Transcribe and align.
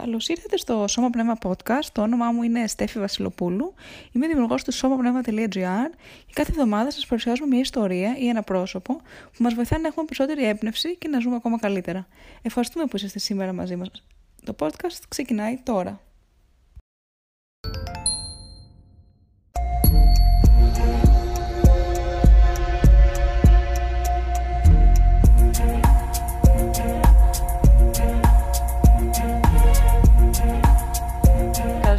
Καλώς 0.00 0.28
ήρθατε 0.28 0.56
στο 0.56 0.86
Σώμα 0.88 1.10
Πνεύμα 1.10 1.38
Podcast. 1.42 1.84
Το 1.92 2.02
όνομά 2.02 2.32
μου 2.32 2.42
είναι 2.42 2.66
Στέφη 2.66 2.98
Βασιλοπούλου. 2.98 3.74
Είμαι 4.12 4.26
δημιουργός 4.26 4.64
του 4.64 4.72
σώμαπνεύμα.gr 4.72 5.90
και 6.26 6.32
κάθε 6.32 6.50
εβδομάδα 6.50 6.90
σας 6.90 7.06
παρουσιάζουμε 7.06 7.48
μια 7.48 7.60
ιστορία 7.60 8.16
ή 8.18 8.28
ένα 8.28 8.42
πρόσωπο 8.42 8.94
που 9.32 9.42
μας 9.42 9.54
βοηθάει 9.54 9.80
να 9.80 9.88
έχουμε 9.88 10.04
περισσότερη 10.04 10.46
έμπνευση 10.46 10.96
και 10.96 11.08
να 11.08 11.20
ζούμε 11.20 11.36
ακόμα 11.36 11.58
καλύτερα. 11.58 12.06
Ευχαριστούμε 12.42 12.84
που 12.84 12.96
είσαστε 12.96 13.18
σήμερα 13.18 13.52
μαζί 13.52 13.76
μας. 13.76 13.90
Το 14.44 14.54
podcast 14.58 15.00
ξεκινάει 15.08 15.60
τώρα. 15.62 16.00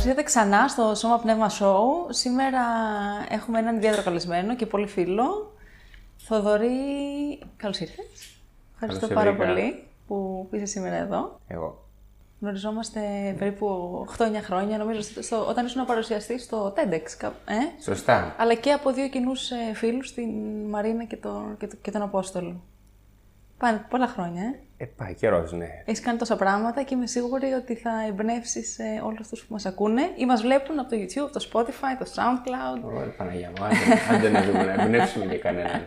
Ήρθατε 0.07 0.23
ξανά 0.25 0.67
στο 0.67 0.95
Σώμα 0.95 1.19
Πνεύμα 1.19 1.49
Show. 1.59 1.79
Σήμερα 2.09 2.61
έχουμε 3.29 3.59
έναν 3.59 3.75
ιδιαίτερο 3.75 4.03
καλεσμένο 4.03 4.55
και 4.55 4.65
πολύ 4.65 4.87
φίλο. 4.87 5.53
Θοδωρή, 6.17 6.69
καλώς 7.57 7.79
ήρθες. 7.79 8.39
Ευχαριστώ 8.73 9.07
Καλώς 9.07 9.23
πάρα 9.23 9.29
ήρθατε. 9.35 9.51
πολύ 9.51 9.83
που 10.07 10.47
είσαι 10.51 10.65
σήμερα 10.65 10.95
εδώ. 10.95 11.39
Εγώ. 11.47 11.85
Γνωριζόμαστε 12.39 12.99
περίπου 13.39 13.67
8-9 14.17 14.23
χρόνια, 14.41 14.77
νομίζω, 14.77 15.01
στο, 15.21 15.45
όταν 15.47 15.65
ήσουν 15.65 15.85
παρουσιαστή 15.85 16.39
στο 16.39 16.73
TEDx. 16.75 17.03
κάπου, 17.17 17.35
Ε; 17.47 17.81
Σωστά. 17.83 18.35
Αλλά 18.37 18.53
και 18.53 18.71
από 18.71 18.91
δύο 18.91 19.07
κοινούς 19.09 19.51
ε, 19.51 19.73
φίλους, 19.73 20.13
την 20.13 20.29
Μαρίνα 20.69 21.03
και, 21.03 21.17
το, 21.17 21.43
και, 21.59 21.67
το- 21.67 21.75
και 21.81 21.91
τον 21.91 22.01
Απόστολο. 22.01 22.61
Πάνε 23.57 23.85
πολλά 23.89 24.07
χρόνια, 24.07 24.41
ε. 24.43 24.59
Ε, 24.77 24.85
πάει 24.85 25.13
καιρός, 25.13 25.51
ναι. 25.51 25.67
Έχεις 25.85 26.01
κάνει 26.01 26.17
τόσα 26.17 26.35
πράγματα 26.35 26.83
και 26.83 26.95
είμαι 26.95 27.07
σίγουρη 27.07 27.51
ότι 27.51 27.75
θα 27.75 27.89
εμπνεύσεις 28.07 28.79
ε, 28.79 29.01
όλους 29.05 29.19
αυτού 29.19 29.37
που 29.37 29.45
μας 29.49 29.65
ακούνε 29.65 30.01
ή 30.15 30.25
μας 30.25 30.41
βλέπουν 30.41 30.79
από 30.79 30.89
το 30.89 30.95
YouTube, 30.99 31.31
το 31.31 31.47
Spotify, 31.51 31.97
το 31.99 32.05
SoundCloud. 32.15 32.83
Ωραία, 32.83 33.13
Παναγία 33.17 33.51
μου, 33.57 33.63
άντε, 33.65 33.75
άντε 34.11 34.29
να 34.29 34.41
δούμε, 34.43 34.63
να 34.63 34.83
εμπνεύσουμε 34.83 35.25
και 35.25 35.37
κανέναν. 35.37 35.81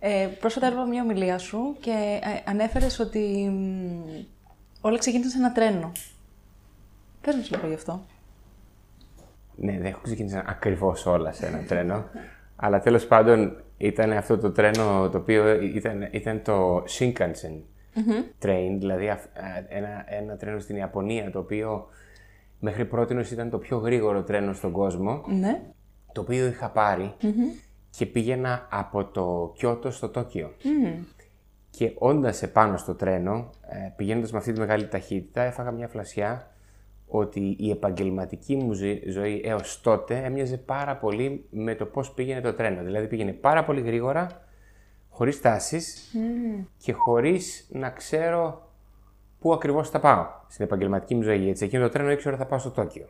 Ε, 0.00 0.28
πρόσφατα 0.40 0.66
έλαβα 0.66 0.86
μια 0.86 1.02
ομιλία 1.02 1.38
σου 1.38 1.76
και 1.80 2.20
ε, 2.22 2.50
ανέφερες 2.50 2.98
ότι 2.98 3.48
μ, 3.52 4.24
όλα 4.80 4.98
ξεκίνησαν 4.98 5.30
σε 5.30 5.38
ένα 5.38 5.52
τρένο. 5.52 5.92
Πες 7.20 7.34
μας 7.36 7.50
λίγο 7.50 7.66
γι' 7.66 7.74
αυτό. 7.74 8.04
ναι, 9.56 9.72
δεν 9.72 9.84
έχω 9.84 10.00
ξεκινήσει 10.02 10.42
ακριβώς 10.46 11.06
όλα 11.06 11.32
σε 11.32 11.46
ένα 11.46 11.58
τρένο. 11.64 12.04
αλλά 12.56 12.80
τέλος 12.80 13.06
πάντων 13.06 13.61
ήταν 13.82 14.12
αυτό 14.12 14.38
το 14.38 14.50
τρένο 14.52 15.08
το 15.12 15.18
οποίο 15.18 15.60
ήταν, 15.62 16.08
ήταν 16.10 16.42
το 16.42 16.76
Shinkansen 16.88 17.60
train, 18.42 18.76
δηλαδή 18.78 19.08
αυ- 19.08 19.36
α, 19.38 19.42
ένα, 19.68 20.04
ένα 20.06 20.36
τρένο 20.36 20.58
στην 20.58 20.76
Ιαπωνία 20.76 21.30
το 21.30 21.38
οποίο 21.38 21.86
μέχρι 22.58 22.84
πρώτη 22.84 23.16
ήταν 23.32 23.50
το 23.50 23.58
πιο 23.58 23.76
γρήγορο 23.78 24.22
τρένο 24.22 24.52
στον 24.52 24.72
κόσμο. 24.72 25.22
Ναι. 25.26 25.60
το 26.12 26.20
οποίο 26.20 26.46
είχα 26.46 26.70
πάρει 26.70 27.14
και 27.90 28.06
πήγαινα 28.06 28.66
από 28.70 29.04
το 29.04 29.52
Κιώτο 29.56 29.90
στο 29.90 30.08
Τόκιο. 30.08 30.54
Και 31.70 31.92
όντας 31.98 32.42
επάνω 32.42 32.76
στο 32.76 32.94
τρένο, 32.94 33.50
ε, 33.68 33.92
πηγαίνοντας 33.96 34.32
με 34.32 34.38
αυτή 34.38 34.52
τη 34.52 34.60
μεγάλη 34.60 34.88
ταχύτητα, 34.88 35.42
έφαγα 35.42 35.70
μια 35.70 35.88
φλασιά 35.88 36.51
ότι 37.14 37.56
η 37.58 37.70
επαγγελματική 37.70 38.56
μου 38.56 38.72
ζω- 38.72 39.08
ζωή 39.08 39.40
έως 39.44 39.80
τότε 39.80 40.22
έμοιαζε 40.24 40.56
πάρα 40.56 40.96
πολύ 40.96 41.44
με 41.50 41.74
το 41.74 41.86
πώς 41.86 42.10
πήγαινε 42.10 42.40
το 42.40 42.52
τρένο. 42.54 42.82
Δηλαδή 42.82 43.06
πήγαινε 43.06 43.32
πάρα 43.32 43.64
πολύ 43.64 43.80
γρήγορα, 43.80 44.44
χωρίς 45.10 45.40
τάσεις 45.40 46.14
και 46.78 46.92
χωρίς 46.92 47.68
να 47.72 47.90
ξέρω 47.90 48.68
πού 49.40 49.52
ακριβώς 49.52 49.90
θα 49.90 50.00
πάω 50.00 50.26
στην 50.48 50.64
επαγγελματική 50.64 51.14
μου 51.14 51.22
ζωή. 51.22 51.48
Έτσι, 51.48 51.64
εκείνο 51.64 51.82
το 51.82 51.88
τρένο 51.88 52.10
ήξερα 52.10 52.34
ότι 52.34 52.42
θα 52.42 52.48
πάω 52.48 52.58
στο 52.58 52.70
Τόκιο. 52.70 53.06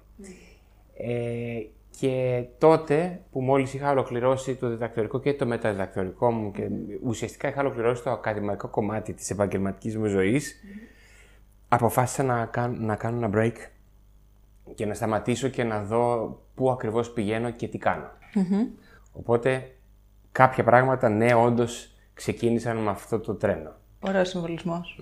Ε, 0.96 1.60
και 1.98 2.44
τότε 2.58 3.20
που 3.32 3.40
μόλις 3.40 3.74
είχα 3.74 3.90
ολοκληρώσει 3.90 4.54
το 4.54 4.68
διδακτορικό 4.68 5.20
και 5.20 5.34
το 5.34 5.46
μεταδιδακτορικό 5.46 6.30
μου 6.30 6.50
και 6.50 6.68
ουσιαστικά 7.02 7.48
είχα 7.48 7.60
ολοκληρώσει 7.60 8.02
το 8.02 8.10
ακαδημαϊκό 8.10 8.68
κομμάτι 8.68 9.12
της 9.12 9.30
επαγγελματικής 9.30 9.96
μου 9.96 10.06
ζωής, 10.06 10.60
αποφάσισα 11.68 12.22
να 12.22 12.46
κάνω, 12.46 12.76
να 12.80 12.96
κάνω 12.96 13.16
ένα 13.26 13.30
break 13.34 13.52
και 14.74 14.86
να 14.86 14.94
σταματήσω 14.94 15.48
και 15.48 15.64
να 15.64 15.82
δω 15.82 16.36
πού 16.54 16.70
ακριβώς 16.70 17.10
πηγαίνω 17.10 17.50
και 17.50 17.68
τι 17.68 17.78
κάνω. 17.78 18.10
Οπότε 19.12 19.74
κάποια 20.32 20.64
πράγματα, 20.64 21.08
ναι, 21.08 21.34
όντως 21.34 21.94
ξεκίνησαν 22.14 22.76
με 22.76 22.90
αυτό 22.90 23.18
το 23.18 23.34
τρένο. 23.34 23.72
Ωραίος 24.00 24.28
συμβολισμός. 24.28 25.00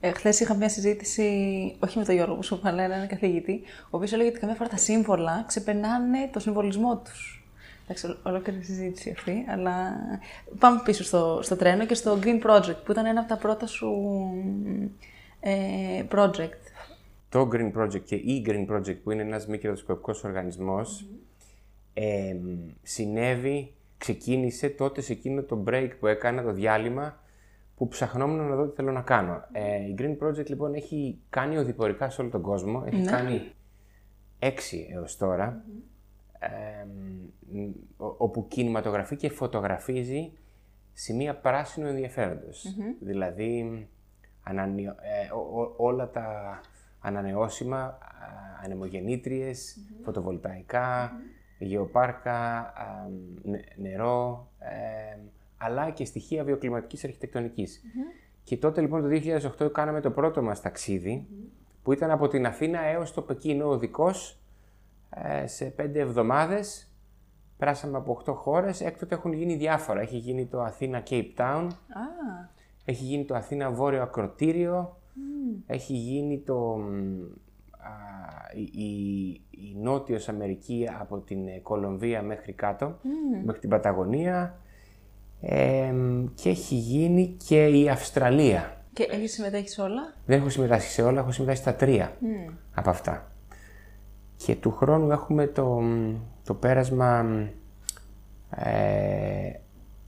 Ε, 0.00 0.10
Χθες 0.10 0.40
είχα 0.40 0.54
μια 0.54 0.68
συζήτηση, 0.68 1.22
όχι 1.78 1.98
με 1.98 2.04
τον 2.04 2.14
Γιώργο, 2.14 2.34
που 2.34 2.42
σου 2.42 2.54
είπα, 2.54 2.68
αλλά 2.68 2.82
έναν 2.82 3.06
καθηγητή, 3.06 3.60
ο 3.84 3.88
οποίος 3.90 4.12
έλεγε 4.12 4.28
ότι 4.28 4.38
καμιά 4.38 4.54
φορά 4.54 4.68
τα 4.68 4.76
σύμβολα 4.76 5.44
ξεπερνάνε 5.46 6.28
το 6.32 6.40
συμβολισμό 6.40 6.96
τους. 6.96 7.42
Εντάξει, 7.84 8.16
ολόκληρη 8.22 8.62
συζήτηση 8.62 9.10
αυτή, 9.10 9.44
αλλά 9.48 9.96
πάμε 10.58 10.80
πίσω 10.84 11.04
στο, 11.04 11.38
στο 11.42 11.56
τρένο 11.56 11.86
και 11.86 11.94
στο 11.94 12.18
Green 12.22 12.46
Project, 12.46 12.76
που 12.84 12.92
ήταν 12.92 13.06
ένα 13.06 13.20
από 13.20 13.28
τα 13.28 13.36
πρώτα 13.36 13.66
σου 13.66 13.90
ε, 15.40 16.04
project. 16.12 16.67
Το 17.28 17.48
Green 17.52 17.72
Project 17.72 18.00
και 18.04 18.14
η 18.14 18.44
Green 18.46 18.66
Project 18.70 18.96
που 19.02 19.10
είναι 19.10 19.22
ένας 19.22 19.46
μη 19.46 19.58
κερδοσκοπικός 19.58 20.24
οργανισμός 20.24 21.06
ε, 21.94 22.36
συνέβη, 22.82 23.72
ξεκίνησε 23.98 24.68
τότε 24.68 25.00
σε 25.00 25.12
εκείνο 25.12 25.42
το 25.42 25.64
break 25.68 25.90
που 26.00 26.06
έκανα, 26.06 26.42
το 26.42 26.52
διάλειμμα 26.52 27.22
που 27.76 27.88
ψαχνόμουν 27.88 28.48
να 28.48 28.54
δω 28.56 28.66
τι 28.66 28.74
θέλω 28.74 28.92
να 28.92 29.02
κάνω. 29.02 29.44
Ε, 29.52 29.76
η 29.76 29.94
Green 29.98 30.16
Project 30.18 30.46
λοιπόν 30.48 30.74
έχει 30.74 31.18
κάνει 31.30 31.56
οδηπορικά 31.56 32.10
σε 32.10 32.20
όλο 32.20 32.30
τον 32.30 32.42
κόσμο, 32.42 32.82
έχει 32.86 33.04
κάνει 33.04 33.52
έξι 34.38 34.88
έως 34.92 35.16
τώρα, 35.16 35.64
ε, 36.38 36.84
μ, 37.52 37.68
ο- 37.96 38.14
όπου 38.18 38.48
κινηματογραφεί 38.48 39.16
και 39.16 39.28
φωτογραφίζει 39.30 40.32
σημεία 40.92 41.34
πράσινου 41.36 41.86
ενδιαφέροντος. 41.86 42.64
Δηλαδή, 43.00 43.86
ανανεω- 44.42 44.96
ε, 45.00 45.32
ο- 45.34 45.60
ο- 45.60 45.74
όλα 45.76 46.10
τα 46.10 46.60
ανανεώσιμα, 47.08 47.80
α, 47.82 47.98
ανεμογεννήτριες, 48.64 49.78
φωτοβολταϊκά, 50.04 51.12
γεωπάρκα, 51.58 52.58
α, 52.58 53.08
νε- 53.42 53.64
νερό, 53.76 54.48
ε, 54.58 55.18
αλλά 55.56 55.90
και 55.90 56.04
στοιχεία 56.04 56.44
βιοκλιματικής 56.44 57.04
αρχιτεκτονικής. 57.04 57.80
Και 58.44 58.56
τότε 58.56 58.80
λοιπόν 58.80 59.02
το 59.02 59.08
2008 59.08 59.72
κάναμε 59.72 60.00
το 60.00 60.10
πρώτο 60.10 60.42
μας 60.42 60.60
ταξίδι, 60.60 61.26
που 61.82 61.92
ήταν 61.92 62.10
από 62.10 62.28
την 62.28 62.46
Αθήνα 62.46 62.80
έως 62.80 63.12
το 63.12 63.22
Πεκίνο 63.22 63.68
οδικός, 63.68 64.38
ε, 65.10 65.46
σε 65.46 65.64
πέντε 65.64 66.00
εβδομάδες. 66.00 66.92
Περάσαμε 67.58 67.96
από 67.96 68.12
8 68.12 68.34
χώρες, 68.34 68.80
έκτοτε 68.80 69.14
έχουν 69.14 69.32
γίνει 69.32 69.54
διάφορα. 69.56 70.00
Έχει 70.00 70.16
γίνει 70.16 70.46
το 70.46 70.62
Αθήνα 70.62 71.02
Cape 71.10 71.34
Town, 71.36 71.66
Α, 71.88 72.00
έχει 72.84 73.04
γίνει 73.04 73.24
το 73.24 73.34
Αθήνα 73.34 73.70
Βόρειο 73.70 74.02
Ακροτήριο, 74.02 74.96
έχει 75.66 75.94
γίνει 75.94 76.38
το, 76.38 76.54
μ, 76.54 77.22
α, 77.70 77.90
η, 78.54 78.82
η, 78.82 79.40
η 79.50 79.76
Νότιος 79.82 80.28
Αμερική 80.28 80.88
από 81.00 81.18
την 81.18 81.48
ε, 81.48 81.58
Κολομβία 81.62 82.22
μέχρι 82.22 82.52
κάτω, 82.52 82.98
μέχρι 83.44 83.60
την 83.60 83.70
Παταγωνία 83.70 84.60
ε, 85.40 85.92
μ, 85.92 86.24
και 86.34 86.48
έχει 86.48 86.74
γίνει 86.74 87.36
και 87.46 87.66
η 87.66 87.88
Αυστραλία. 87.88 88.76
και 88.92 89.06
έχεις 89.10 89.32
συμμετέχει 89.32 89.68
σε 89.68 89.82
όλα; 89.82 90.14
Δεν 90.26 90.38
έχω 90.38 90.48
συμμετάσχει 90.48 90.90
σε 90.90 91.02
όλα, 91.02 91.20
έχω 91.20 91.30
συμμετάσχει 91.30 91.62
στα 91.62 91.74
τρία 91.74 92.16
από 92.74 92.90
αυτά. 92.90 93.32
Και 94.36 94.56
του 94.56 94.70
χρόνου 94.70 95.10
έχουμε 95.10 95.46
το, 95.46 95.82
το 96.44 96.54
πέρασμα 96.54 97.26
ε, 98.50 99.52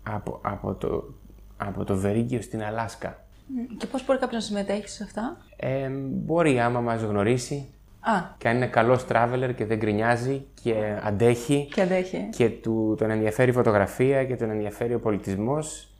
από, 0.02 0.40
από, 0.42 0.74
το, 0.74 1.14
από 1.56 1.84
το 1.84 1.96
Βερίγιο 1.96 2.42
στην 2.42 2.62
Αλάσκα. 2.62 3.24
Μμ, 3.54 3.76
Και 3.76 3.86
πώς 3.86 4.04
μπορεί 4.06 4.18
κάποιος 4.18 4.40
να 4.42 4.48
συμμετέχει 4.48 4.88
σε 4.88 5.02
αυτά; 5.04 5.36
Ε, 5.56 5.88
μπορεί 6.04 6.60
άμα 6.60 6.80
μας 6.80 7.02
γνωρίσει 7.02 7.66
Α, 8.00 8.12
και 8.38 8.48
αν 8.48 8.56
είναι 8.56 8.66
καλός 8.66 9.04
traveler 9.08 9.50
και 9.56 9.64
δεν 9.66 9.78
γκρινιάζει 9.78 10.46
και 10.62 10.98
αντέχει 11.02 11.68
και 11.74 11.80
αντέχει. 11.80 12.28
και 12.30 12.48
του, 12.50 12.94
τον 12.98 13.10
ενδιαφέρει 13.10 13.50
η 13.50 13.54
φωτογραφία 13.54 14.24
και 14.24 14.36
τον 14.36 14.50
ενδιαφέρει 14.50 14.94
ο 14.94 15.00
πολιτισμός, 15.00 15.94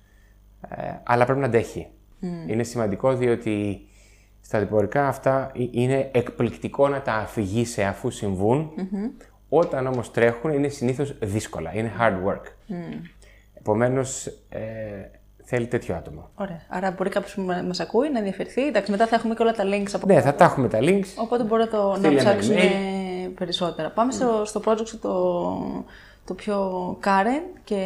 ε, 0.69 0.93
αλλά 1.03 1.25
πρέπει 1.25 1.41
να 1.41 1.47
αντέχει. 1.47 1.87
Είναι 2.47 2.63
σημαντικό 2.63 3.15
διότι 3.15 3.81
στα 4.41 4.59
διπορικά 4.59 5.09
αυτά 5.09 5.51
ε- 5.55 5.67
είναι 5.71 6.11
εκπληκτικό 6.13 6.89
να 6.89 7.01
τα 7.03 7.13
αφηγήσει 7.15 7.83
αφούς 7.83 8.15
συμβούν. 8.15 8.71
Όταν 9.49 9.87
όμως 9.87 10.11
τρέχουν 10.11 10.53
είναι 10.53 10.69
συνήθως 10.69 11.19
δύσκολα, 11.19 11.75
είναι 11.75 11.93
hard 12.01 12.29
work. 12.29 12.43
Επομένως 13.55 14.27
ε, 14.49 15.11
θέλει 15.51 15.67
τέτοιο 15.67 15.95
άτομο. 15.95 16.31
Ωραία. 16.35 16.61
Άρα 16.69 16.91
μπορεί 16.91 17.11
κάποιος 17.11 17.35
που 17.35 17.41
μα 17.43 17.75
ακούει 17.81 18.11
να 18.11 18.19
ενδιαφερθεί. 18.19 18.67
Εντάξει, 18.67 18.91
μετά 18.91 19.07
θα 19.07 19.17
έχουμε 19.17 19.35
και 19.35 19.43
όλα 19.43 19.53
τα 19.53 19.65
links 19.65 19.91
από 19.93 20.07
Ναι, 20.07 20.21
θα 20.21 20.35
τα 20.35 20.45
έχουμε 20.45 20.69
τα 20.69 20.79
links. 20.83 21.07
Οπότε 21.17 21.45
μπορεί 21.45 21.63
να 21.63 21.69
το 21.69 21.89
να 21.89 21.95
Στείλε 21.95 22.09
ένα 22.09 22.19
ψάξουν 22.19 22.55
email. 22.57 23.31
περισσότερα. 23.39 23.91
Πάμε 23.91 24.13
στο, 24.13 24.43
στο 24.45 24.63
project 24.65 24.87
σου 24.87 24.99
το, 24.99 25.85
το 26.25 26.35
πιο 26.35 26.59
current 27.05 27.59
και 27.65 27.77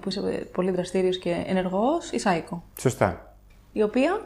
που 0.00 0.08
είσαι 0.08 0.20
πολύ 0.52 0.70
δραστήριος 0.70 1.18
και 1.18 1.44
ενεργός, 1.46 2.10
η 2.10 2.18
Σάικο. 2.18 2.62
Σωστά. 2.78 3.36
Η 3.72 3.82
οποία; 3.82 4.20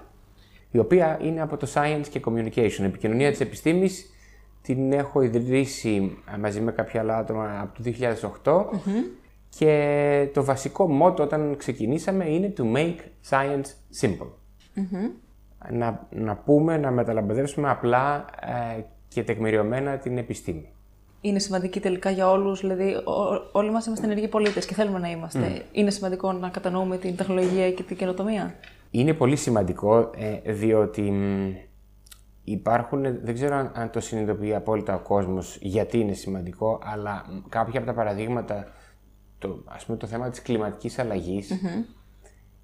Η 0.70 0.78
οποία 0.78 1.18
είναι 1.22 1.40
από 1.40 1.56
το 1.56 1.68
Science 1.74 2.06
και 2.10 2.20
Communication. 2.24 2.78
Η 2.80 2.84
επικοινωνία 2.84 3.30
της 3.30 3.40
επιστήμης 3.40 4.10
την 4.62 4.92
έχω 4.92 5.20
ιδρύσει 5.22 6.18
μαζί 6.38 6.60
με 6.60 6.72
κάποια 6.72 7.00
άλλα 7.00 7.16
άτομα 7.16 7.60
από 7.60 7.82
το 7.82 7.92
2008 8.72 8.78
και 9.48 10.28
το 10.34 10.44
βασικό 10.44 10.88
μότο 10.88 11.22
όταν 11.22 11.56
ξεκινήσαμε 11.56 12.28
είναι 12.28 12.52
to 12.56 12.62
make 12.62 12.98
science 13.30 14.00
simple. 14.00 14.30
Να, 15.70 16.06
να 16.10 16.36
πούμε, 16.36 16.76
να 16.76 16.90
μεταλαμπαδεύσουμε 16.90 17.70
απλά 17.70 18.24
ε, 18.76 18.80
και 19.08 19.22
τεκμηριωμένα 19.22 19.96
την 19.96 20.18
επιστήμη. 20.18 20.72
Είναι 21.20 21.38
σημαντική 21.38 21.80
τελικά 21.80 22.10
για 22.10 22.30
όλους, 22.30 22.60
δηλαδή 22.60 22.94
ό, 22.94 23.48
όλοι 23.52 23.70
μας 23.70 23.86
είμαστε 23.86 24.06
ενεργοί 24.06 24.28
πολίτες 24.28 24.66
και 24.66 24.74
θέλουμε 24.74 24.98
να 24.98 25.10
είμαστε. 25.10 25.62
Είναι 25.72 25.90
σημαντικό 25.90 26.32
να 26.32 26.48
κατανοούμε 26.48 26.96
την 26.96 27.16
τεχνολογία 27.16 27.72
και 27.72 27.82
την 27.82 27.96
καινοτομία. 27.96 28.54
Είναι 28.90 29.14
πολύ 29.14 29.36
σημαντικό 29.36 30.10
ε, 30.16 30.52
διότι 30.52 31.12
υπάρχουν, 32.44 33.02
δεν 33.22 33.34
ξέρω 33.34 33.70
αν, 33.74 33.90
το 33.90 34.00
συνειδητοποιεί 34.00 34.54
απόλυτα 34.54 34.94
ο 34.94 34.98
κόσμος 34.98 35.58
γιατί 35.60 35.98
είναι 36.00 36.12
σημαντικό, 36.12 36.80
αλλά 36.82 37.24
κάποια 37.48 37.78
από 37.78 37.88
τα 37.88 37.94
παραδείγματα, 37.94 38.66
το, 39.38 39.62
ας 39.64 39.84
πούμε 39.84 39.98
το 39.98 40.06
θέμα 40.06 40.28
της 40.28 40.42
κλιματικής 40.42 40.98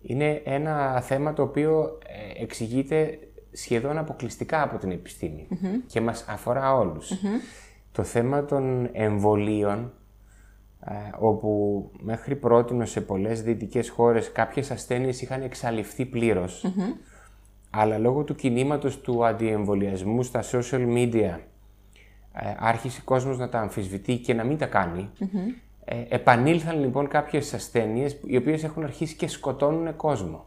είναι 0.00 0.42
ένα 0.44 1.00
θέμα 1.00 1.32
το 1.32 1.42
οποίο 1.42 1.98
ε, 2.06 2.42
εξηγείται 2.42 3.18
σχεδόν 3.52 3.98
αποκλειστικά 3.98 4.62
από 4.62 4.78
την 4.78 4.90
επιστημη 4.90 5.48
και 5.86 6.00
μας 6.00 6.24
αφορά 6.28 6.74
Το 7.92 8.02
θέμα 8.02 8.44
των 8.44 8.88
εμβολίων, 8.92 9.92
ε, 10.80 10.92
όπου 11.18 11.90
μέχρι 11.98 12.36
πρώτη 12.36 12.86
σε 12.86 13.00
πολλές 13.00 13.42
δυτικές 13.42 13.88
χώρες 13.88 14.32
κάποιες 14.32 14.70
ασθένειες 14.70 15.22
είχαν 15.22 15.42
εξαλειφθεί 15.42 16.06
αλλά 17.70 17.98
λόγω 17.98 18.22
του 18.22 18.34
κινήματος 18.34 19.00
του 19.00 19.26
αντιεμβολιασμού 19.26 20.22
στα 20.22 20.42
social 20.52 20.86
media 20.96 21.38
ε, 22.32 22.54
άρχισε 22.58 22.98
ο 23.00 23.04
κόσμος 23.04 23.38
να 23.38 23.48
τα 23.48 23.60
αμφισβητεί 23.60 24.18
και 24.18 24.34
να 24.34 24.44
μην 24.44 24.58
τα 24.58 24.66
κάνει. 24.66 25.10
Ε, 25.84 26.04
επανήλθαν 26.08 26.80
λοιπόν 26.80 27.08
κάποιες 27.08 27.54
ασθένειες 27.54 28.20
οι 28.26 28.36
οποίες 28.36 28.64
έχουν 28.64 28.82
αρχίσει 28.84 29.16
και 29.16 29.28
σκοτώνουν 29.28 29.96
κόσμο. 29.96 30.44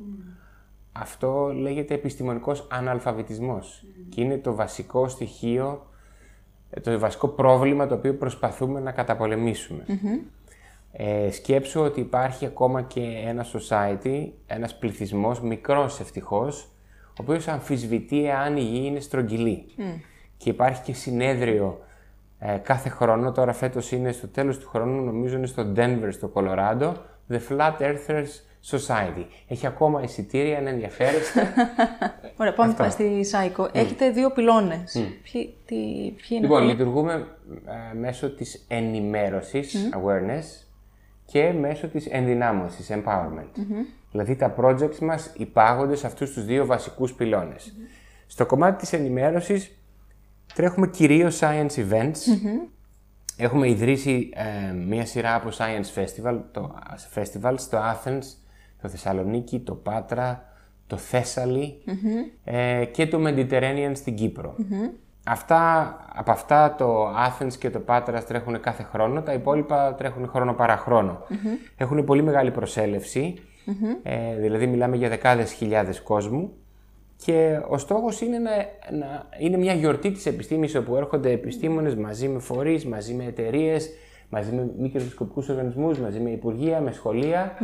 Αυτό 0.92 1.54
λέγεται 1.54 1.94
επιστημονικός 1.94 2.68
αναλφαβητισμός 2.72 3.86
και 4.10 4.22
είναι 4.22 4.38
το 4.38 4.56
βασικό 4.56 5.07
στοιχείο, 5.07 5.88
ε, 6.69 6.80
το 6.80 7.00
βασικό 7.00 7.28
πρόβλημα 7.28 7.88
το 7.88 7.95
οποίο 7.95 8.13
προσπαθούμε 8.13 8.80
να 8.80 8.92
καταπολεμήσουμε. 8.92 9.86
Ε, 10.92 11.31
σκέψου 11.31 11.81
ότι 11.81 12.00
υπάρχει 12.00 12.45
ακόμα 12.45 12.81
και 12.81 13.01
ένα 13.25 13.45
society, 13.45 14.30
ένας 14.48 14.78
πληθυσμός, 14.78 15.42
μικρός 15.42 16.00
ευτυχώς, 16.00 16.72
ο 17.07 17.22
οποίος 17.22 17.48
αμφισβητεί 17.48 18.30
αν 18.30 18.57
η 18.57 18.62
γη 18.62 18.86
είναι 18.86 19.00
στρογγυλή. 19.00 19.66
Και 20.38 20.50
υπάρχει 20.50 20.81
και 20.81 20.94
συνέδριο 20.94 21.80
ε, 22.39 22.57
κάθε 22.57 22.89
χρόνο, 22.89 23.31
τώρα 23.31 23.54
φέτος 23.54 23.92
είναι 23.92 24.12
στο 24.12 24.28
τέλος 24.28 24.57
του 24.57 24.69
χρόνου, 24.69 25.04
νομίζω 25.04 25.38
είναι 25.38 25.48
στο 25.48 25.74
Denver, 25.75 26.10
στο 26.10 26.31
Colorado, 26.34 26.94
The 27.30 27.39
Flat 27.50 27.78
Earthers 27.80 28.28
Society. 28.72 29.25
Έχει 29.48 29.68
ακόμα 29.68 30.01
εισιτήρια, 30.01 30.57
αν 30.57 30.68
ενδιαφέρεστε. 30.68 31.54
Ωραία, 32.39 32.54
πάμε 32.54 32.74
τώρα 32.74 32.89
στη 32.89 33.24
ΣΑΙΚΟ. 33.24 33.69
Έχετε 33.72 34.10
δύο 34.10 34.31
πυλώνες. 34.31 34.95
Mm. 34.98 35.12
Ποιοι, 35.31 35.54
τι, 35.66 35.75
ποιοι 35.75 36.28
είναι 36.30 36.39
Λοιπόν, 36.39 36.63
λειτουργούμε 36.63 37.28
ε, 37.94 37.98
μέσω 37.98 38.30
της 38.30 38.66
ενημέρωσης, 38.68 39.89
awareness, 39.94 40.68
και 41.25 41.54
μέσω 41.54 41.88
της 41.88 42.06
ενδυνάμωσης, 42.06 42.89
empowerment. 42.92 43.62
Δηλαδή 44.12 44.36
τα 44.36 44.56
projects 44.57 44.98
μας 45.00 45.34
υπάγονται 45.38 45.95
σε 45.95 46.07
αυτούς 46.07 46.31
τους 46.34 46.45
δύο 46.45 46.66
βασικούς 46.66 47.16
Στο 48.28 48.45
κομμάτι 48.45 48.78
της 48.78 48.94
ενημέρωσης 48.94 49.78
τρέχουμε 50.53 50.88
κυρίως 50.88 51.39
science 51.41 51.75
events. 51.75 52.17
Έχουμε 53.38 53.69
ιδρύσει 53.69 54.29
ε, 54.33 54.73
μία 54.73 55.05
σειρά 55.05 55.35
από 55.35 55.49
science 55.49 55.99
festival, 56.01 56.39
το, 56.51 56.75
festivals 57.15 57.55
στο 57.57 57.77
Athens, 57.77 58.23
το 58.81 58.88
Θεσσαλονίκη, 58.88 59.59
το 59.59 59.73
Πάτρα, 59.73 60.44
το 60.88 60.97
θεσσαλη 60.97 61.83
ε, 62.44 62.85
και 62.85 63.07
το 63.07 63.17
Mediterranean 63.25 63.91
στην 63.94 64.15
κυπρο 64.15 64.55
Αυτά, 65.29 65.95
από 66.15 66.31
αυτά 66.31 66.75
το 66.75 67.07
Athens 67.09 67.53
και 67.59 67.69
το 67.69 67.79
Πάτρας 67.79 68.25
τρέχουν 68.25 68.59
κάθε 68.59 68.83
χρόνο, 68.83 69.21
τα 69.21 69.33
υπόλοιπα 69.33 69.95
τρέχουν 69.95 70.27
χρόνο 70.27 70.53
παρά 70.53 70.77
χρόνο. 70.77 71.21
Έχουν 71.77 72.03
πολύ 72.03 72.23
μεγάλη 72.23 72.51
ε, 74.03 74.35
δηλαδή 74.39 74.67
μιλάμε 74.67 74.95
για 74.95 75.09
δεκάδες 75.09 75.51
χιλιάδες 75.51 76.01
κόσμου 76.01 76.53
και 77.25 77.61
ο 77.67 77.77
στόχος 77.77 78.21
είναι 78.21 78.37
να, 78.37 78.51
να 78.97 79.29
είναι 79.39 79.57
μια 79.57 79.73
γιορτή 79.73 80.11
της 80.11 80.25
επιστήμης 80.25 80.75
όπου 80.75 80.95
έρχονται 80.95 81.31
επιστήμονες 81.31 81.95
μαζί 81.95 82.27
με 82.27 82.39
φορείς, 82.39 82.85
μαζί 82.85 83.13
με 83.13 83.23
εταιρείες, 83.23 83.89
μαζί 84.29 84.51
με 84.51 84.71
μη 84.77 84.89
κερδοσκοπικούς 84.89 85.49
οργανισμούς, 85.49 85.99
μαζί 85.99 86.19
με 86.19 86.29
υπουργεία, 86.29 86.81
με 86.81 86.91
σχολεια 86.91 87.57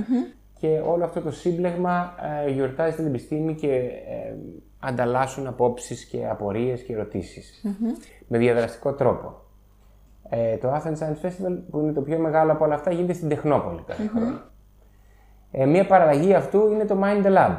και 0.59 0.81
όλο 0.85 1.03
αυτό 1.03 1.21
το 1.21 1.31
σύμπλεγμα 1.31 2.13
ε, 2.45 2.51
γιορτάζει 2.51 2.95
την 2.95 3.05
επιστήμη 3.05 3.55
και 3.55 3.73
ε, 3.75 4.35
ανταλλάσσουν 4.79 5.47
απόψεις 5.47 6.05
και 6.05 6.27
απορίες 6.27 6.81
και 6.81 6.94
ερωτησεις 6.94 7.65
με 8.27 8.38
διαδραστικό 8.38 8.94
τρόπο. 8.94 9.41
Ε, 10.29 10.57
το 10.57 10.73
Athens 10.73 10.97
Science 10.97 11.25
Festival, 11.25 11.57
που 11.69 11.79
είναι 11.79 11.94
το 11.94 12.01
πιο 12.01 12.19
μεγάλο 12.19 12.51
από 12.51 12.65
όλα 12.65 12.75
αυτά, 12.75 12.91
γίνεται 12.91 13.13
στην 13.13 13.29
Τεχνόπολη 13.29 13.83
κάθε 13.88 14.07
χρόνο. 14.07 14.39
Ε, 15.55 15.65
μία 15.65 15.85
παραλλαγή 15.85 16.33
αυτού 16.33 16.71
είναι 16.71 16.85
το 16.85 17.00
Mind 17.03 17.25
the 17.25 17.35
Lab, 17.38 17.55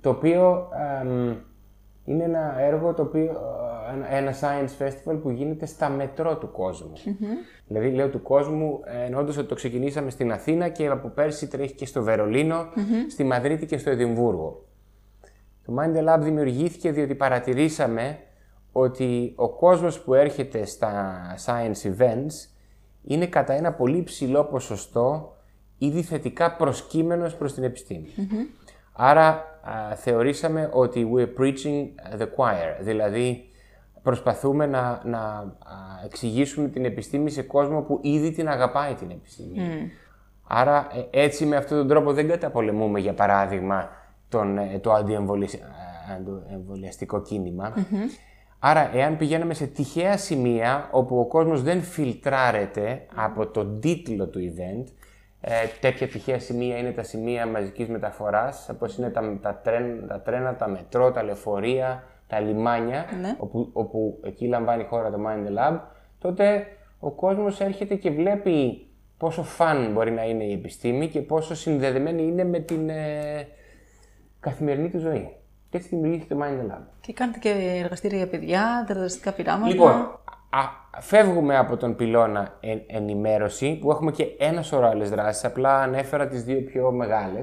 το 0.00 0.10
οποίο 0.10 0.68
είναι 2.04 2.24
ένα 2.24 2.60
έργο, 2.60 2.94
το 2.94 3.02
οποίο, 3.02 3.30
ε, 4.10 4.16
ένα 4.16 4.32
science 4.40 4.82
festival 4.82 5.18
που 5.22 5.30
γίνεται 5.30 5.66
στα 5.66 5.88
μετρό 5.88 6.36
του 6.36 6.50
κόσμου. 6.52 6.92
Δηλαδή, 7.66 7.90
λέω 7.90 8.08
του 8.08 8.22
κόσμου, 8.22 8.80
ε, 8.84 9.04
εννοώντας 9.04 9.36
ότι 9.36 9.48
το 9.48 9.54
ξεκινήσαμε 9.54 10.10
στην 10.10 10.32
Αθήνα 10.32 10.68
και 10.68 10.86
από 10.86 11.08
πέρσι 11.08 11.48
τρέχει 11.48 11.74
και 11.74 11.86
στο 11.86 12.02
Βερολίνο, 12.02 12.66
στη 13.10 13.24
Μαδρίτη 13.24 13.66
και 13.66 13.78
στο 13.78 13.90
Εδιμβούργο. 13.90 14.64
Το 15.66 15.74
Mind 15.78 15.96
the 15.96 16.14
Lab 16.14 16.20
δημιουργήθηκε 16.20 16.90
διότι 16.90 17.14
παρατηρήσαμε 17.14 18.18
ότι 18.72 19.32
ο 19.36 19.48
κόσμος 19.48 20.00
που 20.00 20.14
έρχεται 20.14 20.64
στα 20.64 21.14
science 21.46 21.88
events 21.98 22.48
είναι 23.02 23.26
κατά 23.26 23.52
ένα 23.52 23.72
πολύ 23.72 24.02
ψηλό 24.02 24.44
ποσοστό 24.44 25.33
ήδη 25.84 26.02
θετικά 26.02 26.56
προσκύμενος 26.56 27.36
προς 27.36 27.54
την 27.54 27.64
επιστημη 27.64 28.08
Άρα 28.92 29.44
θεωρήσαμε 29.96 30.70
ότι 30.72 31.08
we're 31.14 31.40
preaching 31.40 31.86
the 32.18 32.26
choir, 32.36 32.76
δηλαδή 32.80 33.48
προσπαθούμε 34.02 34.66
να, 34.66 35.00
να 35.04 35.52
εξηγήσουμε 36.04 36.68
την 36.68 36.84
επιστήμη 36.84 37.30
σε 37.30 37.42
κόσμο 37.42 37.82
που 37.82 37.98
ήδη 38.02 38.30
την 38.30 38.48
αγαπάει 38.48 38.94
την 38.94 39.10
επιστήμη. 39.10 39.90
Άρα 40.46 40.86
ε, 41.12 41.22
έτσι 41.22 41.46
με 41.46 41.56
αυτόν 41.56 41.78
τον 41.78 41.88
τρόπο 41.88 42.12
δεν 42.12 42.28
καταπολεμούμε 42.28 43.00
για 43.00 43.14
παράδειγμα 43.14 43.88
τον, 44.28 44.58
ε, 44.58 44.78
το 44.78 44.92
αντιεμβολιαστικό 44.92 47.20
Άρα, 48.58 48.96
εάν 48.96 49.16
πηγαίνουμε 49.16 49.54
σε 49.54 49.66
τυχαία 49.66 50.16
σημεία 50.16 50.88
όπου 50.90 51.18
ο 51.18 51.26
κόσμος 51.26 51.62
δεν 51.62 51.82
φιλτράρεται 51.82 53.06
από 53.14 53.46
τον 53.46 53.80
τίτλο 53.80 54.26
του 54.26 54.38
event, 54.38 54.84
ε, 55.46 55.66
τέτοια 55.80 56.08
τυχαία 56.08 56.38
σημεία 56.38 56.78
είναι 56.78 56.90
τα 56.90 57.02
σημεία 57.02 57.46
μαζικής 57.46 57.88
μεταφοράς, 57.88 58.68
όπως 58.70 58.96
είναι 58.96 59.10
τα, 59.10 59.38
τα, 59.42 59.54
τρένα, 59.54 60.06
τα 60.06 60.20
τρένα, 60.20 60.54
τα 60.54 60.68
μετρό, 60.68 61.12
τα 61.12 61.22
λεωφορεία, 61.22 62.04
τα 62.26 62.40
λιμάνια, 62.40 63.04
ναι. 63.20 63.34
όπου, 63.38 63.70
όπου 63.72 64.20
εκεί 64.22 64.46
λαμβάνει 64.46 64.82
η 64.82 64.86
χώρα 64.86 65.10
το 65.10 65.18
Mind 65.26 65.48
the 65.48 65.58
Lab, 65.58 65.80
τότε 66.18 66.66
ο 66.98 67.10
κόσμος 67.10 67.60
έρχεται 67.60 67.94
και 67.94 68.10
βλέπει 68.10 68.86
πόσο 69.18 69.42
φαν 69.42 69.92
μπορεί 69.92 70.10
να 70.10 70.24
είναι 70.24 70.44
η 70.44 70.52
επιστήμη 70.52 71.08
και 71.08 71.20
πόσο 71.20 71.54
συνδεδεμένη 71.54 72.22
είναι 72.22 72.44
με 72.44 72.58
την 72.58 72.88
ε, 72.88 73.48
καθημερινή 74.40 74.90
του 74.90 74.98
ζωή. 74.98 75.36
Και 75.70 75.76
έτσι 75.76 75.88
δημιουργήθηκε 75.88 76.34
το 76.34 76.40
Mind 76.42 76.60
the 76.60 76.74
Lab. 76.74 76.82
Και 77.00 77.12
κάνετε 77.12 77.38
και 77.38 77.80
εργαστήρια 77.82 78.18
για 78.18 78.28
παιδιά, 78.28 78.84
τεραστικά 78.86 79.32
πειράματα. 79.32 79.68
Λοιπόν, 79.68 80.20
φεύγουμε 81.00 81.56
από 81.56 81.76
τον 81.76 81.96
πυλώνα 81.96 82.58
ενημέρωση, 82.86 83.78
που 83.80 83.90
έχουμε 83.90 84.10
και 84.12 84.26
ένα 84.38 84.62
σωρό 84.62 84.86
άλλες 84.86 85.10
δράσεις. 85.10 85.44
Απλά 85.44 85.80
ανέφερα 85.80 86.26
τις 86.28 86.44
δύο 86.44 86.60
πιο 86.60 86.92
μεγαλε 86.92 87.40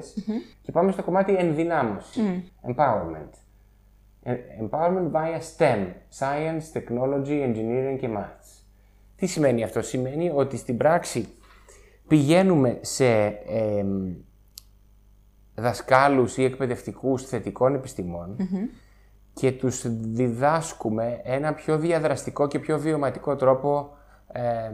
Και 0.61 0.71
πάμε 0.71 0.91
στο 0.91 1.03
κομμάτι 1.03 1.35
ενδυνάμωσης. 1.35 2.23
Empowerment. 2.67 3.33
Ε, 4.23 4.35
empowerment 4.61 5.11
via 5.11 5.39
STEM. 5.57 5.87
Science, 6.19 6.79
Technology, 6.79 7.45
Engineering 7.47 7.97
και 7.99 8.09
Maths. 8.17 8.63
Τι 9.15 9.25
σημαίνει 9.25 9.63
αυτό; 9.63 9.81
Σημαίνει 9.81 10.31
ότι 10.35 10.57
στην 10.57 10.77
πράξη 10.77 11.27
πηγαίνουμε 12.07 12.77
σε 12.81 13.25
ε, 13.25 13.85
δασκάλους 15.55 16.37
ή 16.37 16.43
εκπαιδευτικούς 16.43 17.25
θετικών 17.25 17.75
και 19.33 19.51
τους 19.51 19.83
διδάσκουμε 19.87 21.21
ένα 21.23 21.53
πιο 21.53 21.77
διαδραστικό 21.77 22.47
και 22.47 22.59
πιο 22.59 22.79
βιωματικό 22.79 23.35
τρόπο 23.35 23.89
ε, 24.31 24.71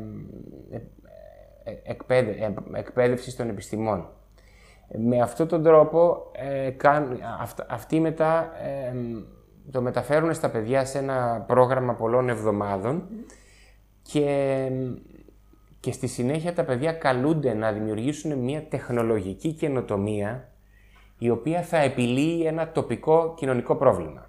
ε, 1.64 1.74
εκπαίδευσης 2.74 3.36
των 3.36 3.50
επιστημών. 3.50 4.10
Με 4.98 5.22
αυτόν 5.22 5.48
τον 5.48 5.64
τρόπο, 5.64 6.32
ε, 6.32 6.72
αυτοί 7.68 8.00
μετά 8.00 8.52
το 9.72 9.82
μεταφέρουν 9.82 10.34
στα 10.34 10.50
παιδιά 10.50 10.86
σε 10.86 10.98
ένα 10.98 11.44
πρόγραμμα 11.48 11.94
πολλών 11.94 12.30
εβδομάδων 12.30 13.04
και, 14.02 14.70
και 15.80 15.92
στη 15.92 16.08
συνέχεια 16.08 16.54
τα 16.54 16.64
παιδιά 16.64 16.92
καλούνται 16.92 17.54
να 17.54 17.72
δημιουργήσουν 17.72 18.40
μια 18.40 18.64
τεχνολογική 18.68 19.54
καινοτομία 19.54 20.52
η 21.18 21.30
οποία 21.30 21.62
θα 21.62 21.78
επιλύει 21.78 22.44
ένα 22.46 22.72
τοπικό 22.72 23.34
κοινωνικό 23.38 23.76
πρόβλημα. 23.76 24.27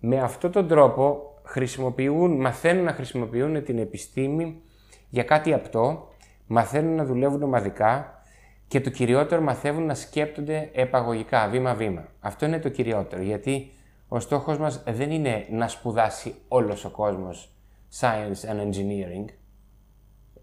Με 0.00 0.20
αυτόν 0.20 0.52
τον 0.52 0.68
τρόπο 0.68 1.34
χρησιμοποιούν, 1.42 2.40
μαθαίνουν 2.40 2.84
να 2.84 2.92
χρησιμοποιούν 2.92 3.64
την 3.64 3.78
επιστήμη 3.78 4.62
για 5.08 5.22
κάτι 5.22 5.52
απτό, 5.52 6.08
μαθαίνουν 6.46 6.94
να 6.94 7.04
δουλεύουν 7.04 7.42
ομαδικά 7.42 8.22
και 8.68 8.80
το 8.80 8.90
κυριότερο 8.90 9.42
μαθαίνουν 9.42 9.86
να 9.86 9.94
σκέπτονται 9.94 10.70
επαγωγικά, 10.72 11.48
βήμα-βήμα. 11.48 12.08
Αυτό 12.20 12.46
είναι 12.46 12.58
το 12.58 12.68
κυριότερο, 12.68 13.22
γιατί 13.22 13.70
ο 14.08 14.20
στόχος 14.20 14.58
μας 14.58 14.82
δεν 14.86 15.10
είναι 15.10 15.46
να 15.50 15.68
σπουδάσει 15.68 16.34
όλος 16.48 16.84
ο 16.84 16.90
κόσμος 16.90 17.52
science 18.00 18.50
and 18.50 18.60
engineering, 18.60 19.24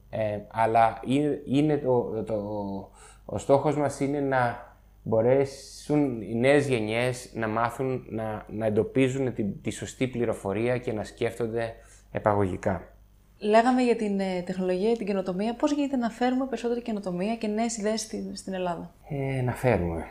ε, 0.10 0.40
αλλά 0.52 1.00
είναι, 1.46 1.78
το, 1.78 2.24
το, 2.24 2.36
ο 3.26 3.38
στόχος 3.38 3.78
μας 3.78 4.00
είναι 4.00 4.20
να 4.20 4.71
μπορέσουν 5.04 6.22
οι 6.22 6.36
νέες 6.36 6.68
γενιές 6.68 7.32
να 7.34 7.48
μάθουν 7.48 8.06
να, 8.10 8.46
να 8.50 8.66
εντοπίζουν 8.66 9.34
τη, 9.34 9.44
τη 9.44 9.70
σωστή 9.70 10.08
πληροφορία 10.08 10.78
και 10.78 10.94
να 10.94 11.04
σκέφτονται 11.04 11.74
επαγωγικά. 12.12 12.86
Λέγαμε 13.38 13.82
για 13.82 13.96
την 13.96 14.20
ε, 14.20 14.42
τεχνολογία, 14.46 14.98
την 14.98 15.06
καινοτομία. 15.06 15.56
Πώς 15.56 15.72
γίνεται 15.72 15.98
να 15.98 16.10
φέρουμε 16.10 16.46
περισσότερη 16.46 16.82
καινοτομία 16.82 17.36
και 17.36 17.48
νέες 17.48 17.78
ιδέες 17.78 18.02
στην, 18.02 18.36
στην 18.36 18.54
Ελλάδα; 18.54 18.94
Ε, 19.10 19.42
να 19.42 19.52
φέρουμε 19.52 20.06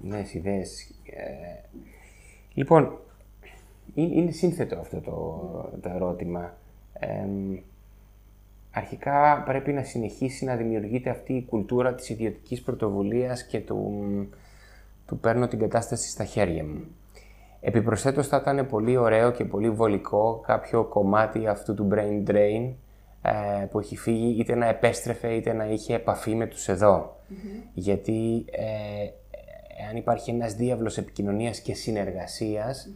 νέες 0.00 0.34
ιδέες. 0.34 0.90
Ε, 1.04 1.78
λοιπόν, 2.54 2.98
είναι, 3.94 4.14
είναι 4.14 4.30
σύνθετο 4.30 4.78
αυτό 4.78 5.00
το, 5.00 5.78
το 5.82 5.88
ερώτημα. 5.88 6.56
Αρχικά 8.76 9.42
πρέπει 9.46 9.72
να 9.72 9.82
συνεχίσει 9.82 10.44
να 10.44 10.56
δημιουργείται 10.56 11.10
αυτή 11.10 11.32
η 11.32 11.44
κουλτούρα 11.44 11.94
της 11.94 12.08
ιδιωτικής 12.08 12.62
πρωτοβουλίας 12.62 13.46
και 13.46 13.60
του, 13.60 14.02
του 15.06 15.18
παίρνω 15.18 15.48
την 15.48 15.58
κατάσταση 15.58 16.08
στα 16.08 16.24
χέρια 16.24 16.64
μου. 16.64 16.84
Επιπροσθέτως 17.60 18.28
θα 18.28 18.36
ήταν 18.36 18.66
πολύ 18.66 18.96
ωραίο 18.96 19.30
και 19.30 19.44
πολύ 19.44 19.70
βολικό 19.70 20.42
κάποιο 20.46 20.84
κομμάτι 20.84 21.46
αυτού 21.46 21.74
του 21.74 21.88
brain 21.92 22.30
drain 22.30 22.72
ε, 23.22 23.64
που 23.70 23.78
έχει 23.78 23.96
φύγει 23.96 24.40
είτε 24.40 24.54
να 24.54 24.66
επέστρεφε 24.68 25.34
είτε 25.34 25.52
να 25.52 25.66
είχε 25.66 25.94
επαφή 25.94 26.34
με 26.34 26.46
τους 26.46 26.68
εδω 26.68 27.16
Γιατί 27.74 28.44
ε, 28.50 29.08
αν 29.90 29.96
υπάρχει 29.96 30.30
ένας 30.30 30.54
διάβλος 30.54 30.98
επικοινωνίας 30.98 31.60
και 31.60 31.74
συνεργασιας 31.74 32.88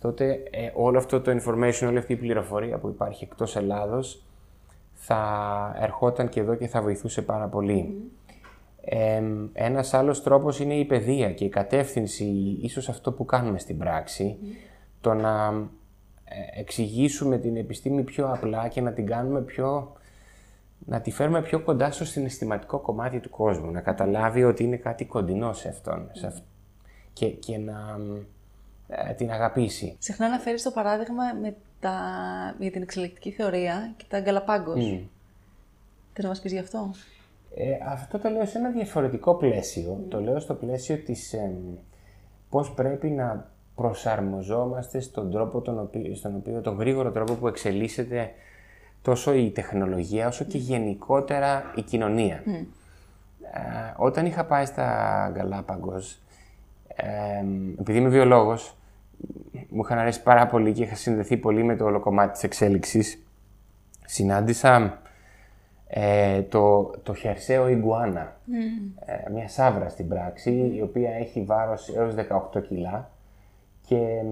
τότε 0.00 0.42
ε, 0.50 0.70
όλο 0.74 0.98
αυτό 0.98 1.20
το 1.20 1.30
information, 1.30 1.86
όλη 1.86 1.98
αυτή 1.98 2.12
η 2.12 2.16
πληροφορία 2.16 2.78
που 2.78 2.88
υπάρχει 2.88 3.24
εκτός 3.24 3.56
Ελλάδος 3.56 4.25
θα 5.08 5.76
ερχόταν 5.80 6.28
και 6.28 6.40
εδώ 6.40 6.54
και 6.54 6.66
θα 6.66 6.82
βοηθούσε 6.82 7.22
πάρα 7.22 7.48
πολύ. 7.48 8.10
Ε, 8.80 9.22
ένας 9.52 9.94
άλλος 9.94 10.22
τρόπος 10.22 10.60
είναι 10.60 10.74
η 10.74 10.84
παιδεία 10.84 11.32
και 11.32 11.44
η 11.44 11.48
κατεύθυνση, 11.48 12.24
ίσως 12.62 12.88
αυτό 12.88 13.12
που 13.12 13.24
κάνουμε 13.24 13.58
στην 13.58 13.78
πράξη, 13.78 14.38
το 15.00 15.14
να 15.14 15.46
ε, 16.24 16.60
εξηγήσουμε 16.60 17.38
την 17.38 17.56
επιστήμη 17.56 18.02
πιο 18.02 18.32
απλά 18.32 18.68
και 18.68 18.80
να 18.80 18.92
την 18.92 19.06
κάνουμε 19.06 19.40
πιο... 19.40 19.96
να 20.78 21.00
τη 21.00 21.10
φέρουμε 21.10 21.42
πιο 21.42 21.60
κοντά 21.60 21.90
στο 21.90 22.04
συναισθηματικό 22.04 22.78
κομμάτι 22.78 23.20
του 23.20 23.30
κόσμου, 23.30 23.70
να 23.70 23.80
καταλάβει 23.80 24.44
ότι 24.44 24.64
είναι 24.64 24.76
κάτι 24.76 25.04
κοντινό 25.04 25.52
σε 25.52 25.68
αυτόν 25.68 26.10
και, 27.12 27.26
και 27.26 27.58
να 27.58 27.98
ε, 28.88 29.12
την 29.12 29.30
αγαπήσει. 29.30 29.96
Συχνά 29.98 30.26
αναφέρεις 30.26 30.62
το 30.62 30.70
παράδειγμα 30.70 31.24
με 31.40 31.56
τα... 31.80 31.94
για 32.58 32.70
την 32.70 32.82
εξελικτική 32.82 33.30
θεωρία 33.30 33.92
και 33.96 34.04
τα 34.08 34.20
γκαλαπάγκος. 34.20 34.76
Mm. 34.78 35.00
Θες 36.12 36.24
να 36.24 36.28
μας 36.28 36.40
πεις 36.40 36.52
γι' 36.52 36.58
αυτό; 36.58 36.90
Ε, 37.54 37.64
αυτό 37.86 38.18
το 38.18 38.28
λέω 38.28 38.46
σε 38.46 38.58
ένα 38.58 38.70
διαφορετικό 38.70 39.34
πλαίσιο. 39.34 40.04
Το 40.08 40.20
λέω 40.20 40.38
στο 40.38 40.54
πλαίσιο 40.54 40.96
της 40.96 41.32
ε, 41.32 41.52
πώς 42.50 42.72
πρέπει 42.72 43.08
να 43.08 43.50
προσαρμοζόμαστε 43.74 45.00
στον 45.00 45.30
τρόπο 45.30 45.60
τον 45.60 45.78
οποίο, 45.78 46.14
στον 46.14 46.34
οποίο, 46.36 46.60
τον 46.60 46.76
γρήγορο 46.76 47.10
τρόπο 47.10 47.34
που 47.34 47.48
εξελίσσεται 47.48 48.30
τόσο 49.02 49.34
η 49.34 49.50
τεχνολογία 49.50 50.26
όσο 50.26 50.44
και 50.44 50.58
γενικότερα 50.58 51.72
η 51.74 51.82
κοινωνία. 51.82 52.42
Ε, 53.52 53.94
όταν 53.96 54.26
είχα 54.26 54.44
πάει 54.44 54.64
στα 54.64 55.30
Γκαλάπαγκος, 55.32 56.18
ε, 56.88 57.44
επειδή 57.80 57.98
είμαι 57.98 58.08
βιολόγος, 58.08 58.75
μου 59.76 59.82
είχαν 59.84 59.98
αρέσει 59.98 60.22
πάρα 60.22 60.46
πολύ 60.46 60.72
και 60.72 60.82
είχα 60.82 60.94
συνδεθεί 60.94 61.36
πολύ 61.36 61.62
με 61.62 61.76
το 61.76 61.84
όλο 61.84 62.00
κομμάτι 62.00 62.32
της 62.32 62.42
εξέλιξης, 62.42 63.26
συνάντησα 64.04 65.00
ε, 65.88 66.42
το, 66.42 66.84
το 67.02 67.14
χερσαίο 67.14 67.68
ιγκουάνα. 67.68 68.36
Ε, 69.06 69.30
μια 69.30 69.48
σάβρα 69.48 69.88
στην 69.88 70.08
πράξη, 70.08 70.72
η 70.76 70.82
οποία 70.82 71.10
έχει 71.10 71.42
βάρος 71.42 71.94
έως 71.96 72.14
18 72.54 72.62
κιλά. 72.68 73.10
Και 73.86 73.96
ε, 73.96 74.22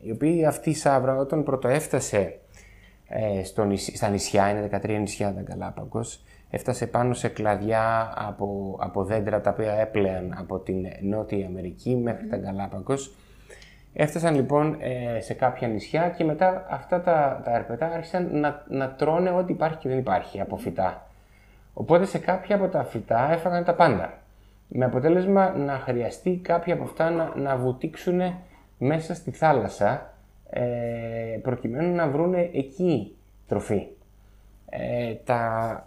η 0.00 0.10
οποία 0.10 0.48
αυτή 0.48 0.70
η 0.70 0.74
σάβρα 0.74 1.16
όταν 1.16 1.42
πρωτοέφτασε 1.42 2.38
ε, 3.08 3.44
στο 3.44 3.66
στα 3.76 4.08
νησιά, 4.08 4.50
είναι 4.50 4.68
13 4.72 4.96
νησιά 4.98 5.34
τα 5.34 5.40
Γκαλάπαγκος, 5.40 6.24
έφτασε 6.50 6.86
πάνω 6.86 7.14
σε 7.14 7.28
κλαδιά 7.28 8.12
από, 8.16 8.76
από 8.80 9.04
δέντρα 9.04 9.40
τα 9.40 9.50
οποία 9.50 9.72
έπλεαν 9.72 10.34
από 10.38 10.58
την 10.58 10.86
Νότια 11.02 11.46
Αμερική 11.46 11.96
μέχρι 11.96 12.26
τα 12.26 12.36
Γκαλάπαγκος 12.36 13.16
Έφτασαν 13.92 14.34
λοιπόν 14.34 14.76
ε, 14.80 15.20
σε 15.20 15.34
κάποια 15.34 15.68
νησιά 15.68 16.08
και 16.08 16.24
μετά 16.24 16.66
αυτά 16.70 17.00
τα, 17.00 17.40
τα 17.44 17.54
ερπετά 17.54 17.86
άρχισαν 17.86 18.38
να, 18.38 18.64
να 18.68 18.90
τρώνε 18.90 19.30
ό,τι 19.30 19.52
υπάρχει 19.52 19.78
και 19.78 19.88
δεν 19.88 19.98
υπάρχει 19.98 20.40
από 20.40 20.56
φυτά. 20.56 21.06
Οπότε 21.72 22.04
σε 22.04 22.18
κάποια 22.18 22.56
από 22.56 22.68
τα 22.68 22.84
φυτά 22.84 23.32
έφαγαν 23.32 23.64
τα 23.64 23.74
πάντα. 23.74 24.12
Με 24.68 24.84
αποτέλεσμα 24.84 25.50
να 25.50 25.72
χρειαστεί 25.72 26.36
κάποια 26.36 26.74
από 26.74 26.84
αυτά 26.84 27.10
να, 27.10 27.32
να 27.36 27.56
βουτήξουν 27.56 28.20
μέσα 28.78 29.14
στη 29.14 29.30
θάλασσα 29.30 30.14
ε, 30.50 31.38
προκειμένου 31.42 31.94
να 31.94 32.08
βρουν 32.08 32.34
εκεί 32.34 33.16
τροφή. 33.48 33.86
Ε, 34.70 35.14
τα, 35.14 35.82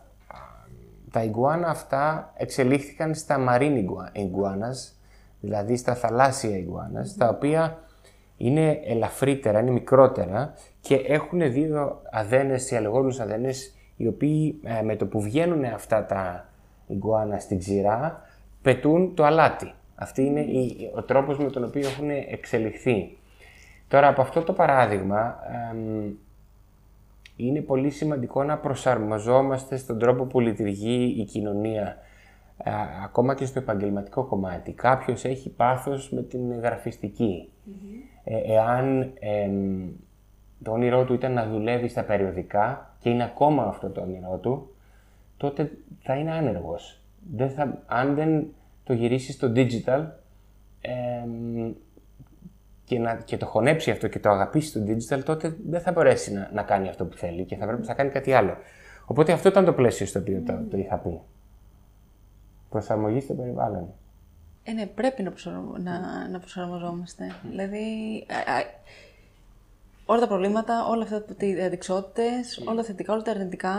τα 1.11 1.23
ιγκουάνα 1.23 1.67
αυτά 1.67 2.33
εξελίχθηκαν 2.37 3.15
στα 3.15 3.37
marine 3.49 3.85
iguanas, 4.13 4.93
δηλαδή 5.39 5.77
στα 5.77 5.95
θαλάσσια 5.95 6.57
ιγκουάνας, 6.57 7.15
τα 7.17 7.29
οποία 7.29 7.77
είναι 8.41 8.79
ελαφρύτερα, 8.83 9.59
είναι 9.59 9.71
μικρότερα 9.71 10.53
και 10.81 10.95
έχουν 10.95 11.51
δύο 11.51 12.01
αδένες, 12.11 12.71
οι 12.71 12.75
αλεγόμενους 12.75 13.19
αδένες, 13.19 13.75
οι 13.97 14.07
οποίοι 14.07 14.59
ε, 14.63 14.81
με 14.81 14.95
το 14.95 15.05
που 15.05 15.21
βγαίνουν 15.21 15.63
αυτά 15.63 16.05
τα 16.05 16.49
ιγκουάνα 16.87 17.39
στην 17.39 17.59
ξηρά, 17.59 18.21
πετούν 18.61 19.15
το 19.15 19.23
αλάτι. 19.23 19.73
Αυτή 19.95 20.25
είναι 20.25 20.39
η, 20.39 20.91
ο 20.95 21.03
τρόπος 21.03 21.37
με 21.37 21.49
τον 21.49 21.63
οποίο 21.63 21.87
έχουν 21.87 22.09
εξελιχθεί. 22.09 23.17
Τώρα 23.87 24.07
από 24.07 24.21
αυτό 24.21 24.41
το 24.41 24.53
παράδειγμα 24.53 25.35
είναι 27.35 27.61
πολύ 27.61 27.89
σημαντικό 27.89 28.43
να 28.43 28.57
προσαρμοζόμαστε 28.57 29.77
στον 29.77 29.99
τρόπο 29.99 30.23
που 30.23 30.39
λειτουργεί 30.39 31.15
η 31.17 31.23
κοινωνία 31.23 31.97
ακόμα 33.03 33.35
και 33.35 33.45
στο 33.45 33.59
επαγγελματικό 33.59 34.23
κομμάτι. 34.23 34.71
Κάποιος 34.71 35.25
έχει 35.25 35.49
πάθος 35.49 36.11
με 36.11 36.21
την 36.21 36.59
γραφιστικη 36.59 37.49
ε, 38.23 38.53
εάν 38.53 39.13
το 40.63 40.71
όνειρό 40.71 41.05
του 41.05 41.13
ήταν 41.13 41.33
να 41.33 41.47
δουλεύει 41.47 41.87
στα 41.87 42.03
περιοδικά 42.03 42.95
και 42.99 43.09
είναι 43.09 43.23
ακόμα 43.23 43.63
αυτό 43.63 43.89
το 43.89 44.01
όνειρό 44.01 44.37
του, 44.37 44.75
τότε 45.37 45.71
θα 45.99 46.15
είναι 46.15 46.31
άνεργος. 46.31 47.01
Δεν 47.35 47.49
θα, 47.49 47.83
αν 47.85 48.15
δεν 48.15 48.47
το 48.83 48.93
γυρίσεις 48.93 49.35
στο 49.35 49.51
digital 49.55 50.05
και, 52.85 52.99
να, 52.99 53.15
και 53.15 53.37
το 53.37 53.45
χωνέψει 53.45 53.91
αυτό 53.91 54.07
και 54.07 54.19
το 54.19 54.29
αγαπήσει 54.29 54.73
το 54.73 54.79
digital, 54.87 55.23
τότε 55.23 55.55
δεν 55.69 55.81
θα 55.81 55.91
μπορέσει 55.91 56.33
να, 56.33 56.49
να 56.53 56.63
κάνει 56.63 56.89
αυτό 56.89 57.05
που 57.05 57.17
θέλει 57.17 57.43
και 57.43 57.55
θα 57.55 57.65
πρέπει 57.65 57.87
να 57.87 57.93
κάνει 57.93 58.09
κάτι 58.09 58.33
άλλο. 58.33 58.57
Οπότε 59.05 59.31
αυτό 59.31 59.49
ήταν 59.49 59.65
το 59.65 59.73
πλαίσιο 59.73 60.05
στο 60.05 60.19
οποίο 60.19 60.41
το, 60.45 60.59
το 60.69 60.77
είχα 60.77 60.97
πει. 60.97 61.19
Προσαρμογή 62.69 63.19
στο 63.19 63.33
περιβάλλον. 63.33 63.93
Ε, 64.63 64.71
ναι, 64.71 64.85
πρέπει 64.85 65.23
να, 65.23 65.33
να, 65.77 66.27
να 66.27 66.39
προσαρμοζόμαστε. 66.39 67.35
Δηλαδή, 67.49 67.85
όλα 70.05 70.19
τα 70.19 70.27
προβλήματα, 70.27 70.87
όλα 70.87 71.03
αυτά 71.03 71.45
οι 71.45 71.63
αντικσότητες, 71.63 72.61
όλα 72.65 72.75
τα 72.75 72.83
θετικά, 72.83 73.13
όλα 73.13 73.21
τα 73.21 73.31
αρνητικά, 73.31 73.75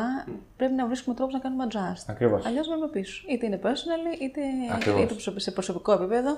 πρέπει 0.56 0.72
να 0.72 0.86
βρίσκουμε 0.86 1.14
τρόπο 1.16 1.32
να 1.32 1.38
κάνουμε 1.38 1.66
adjust. 1.70 2.04
Ακριβώς. 2.06 2.46
Αλλιώς 2.46 2.68
μένουμε 2.68 2.88
πίσω. 2.88 3.24
Είτε 3.28 3.46
είναι 3.46 3.60
personal, 3.62 4.20
είτε, 4.22 4.40
είτε 5.00 5.40
σε 5.40 5.50
προσωπικό 5.50 5.92
επίπεδο, 5.92 6.36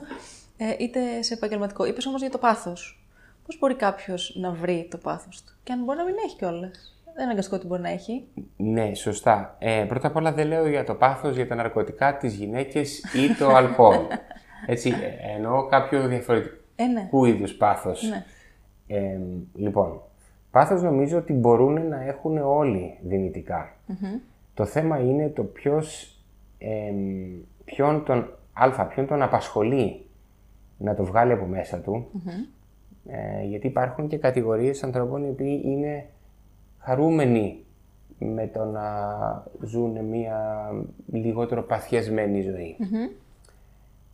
ε, 0.56 0.74
είτε 0.78 1.22
σε 1.22 1.34
επαγγελματικό. 1.34 1.84
Είπες 1.84 2.06
όμως 2.06 2.20
για 2.20 2.30
το 2.30 2.38
πάθος. 2.38 3.04
Πώς 3.46 3.58
μπορεί 3.58 3.74
κάποιος 3.74 4.36
να 4.40 4.50
βρει 4.50 4.88
το 4.90 4.98
πάθος 4.98 5.42
του, 5.44 5.52
και 5.62 5.72
αν 5.72 5.84
μπορεί 5.84 5.98
να 5.98 6.04
μην 6.04 6.14
έχει 6.26 6.36
κιόλας. 6.36 6.93
Δεν 7.14 7.22
είναι 7.22 7.32
αναγκαστικό 7.32 7.56
ότι 7.56 7.66
μπορεί 7.66 7.82
να 7.82 7.88
έχει. 7.90 8.26
Ναι, 8.56 8.94
σωστά. 8.94 9.56
Ε, 9.58 9.84
πρώτα 9.88 10.06
απ' 10.06 10.16
όλα 10.16 10.32
δεν 10.32 10.46
λέω 10.46 10.68
για 10.68 10.84
το 10.84 10.94
πάθος, 10.94 11.36
για 11.36 11.46
τα 11.46 11.54
ναρκωτικά, 11.54 12.16
τις 12.16 12.34
γυναίκες 12.34 12.98
ή 12.98 13.34
το 13.38 13.48
αλκοόλ. 13.48 13.96
Έτσι, 14.66 14.92
εννοώ 15.36 15.66
κάποιο 15.66 16.08
διαφορετικό, 16.08 16.54
Ε, 16.76 16.84
ναι. 16.84 17.06
Πού 17.10 17.24
είδους 17.24 17.54
πάθος. 17.54 18.02
Ναι. 18.08 18.24
Ε, 18.96 19.18
λοιπόν, 19.54 20.00
πάθος 20.50 20.82
νομίζω 20.82 21.18
ότι 21.18 21.32
μπορούν 21.32 21.88
να 21.88 22.02
έχουν 22.02 22.38
όλοι 22.38 22.98
δυνητικά. 23.02 23.76
Το 24.54 24.64
θέμα 24.64 24.98
είναι 24.98 25.28
το 25.28 25.42
ποιος, 25.42 26.16
ε, 26.58 26.92
ποιον 27.64 28.04
τον, 28.04 28.32
α, 28.52 28.86
ποιον 28.86 29.06
τον 29.06 29.22
απασχολεί 29.22 30.06
να 30.78 30.94
το 30.94 31.04
βγάλει 31.04 31.32
από 31.32 31.44
μέσα 31.44 31.78
του. 31.78 32.06
Ε, 33.08 33.44
γιατί 33.44 33.66
υπάρχουν 33.66 34.08
και 34.08 34.16
κατηγορίες 34.18 34.82
ανθρώπων 34.82 35.24
οι 35.24 35.28
οποίοι 35.28 35.62
είναι 35.64 36.06
χαρούμενοι 36.84 37.64
με 38.18 38.46
το 38.46 38.64
να 38.64 38.84
ζουν 39.62 40.04
μια 40.04 40.68
λιγότερο 41.12 41.62
παθιασμένη 41.62 42.42
ζωή. 42.42 42.76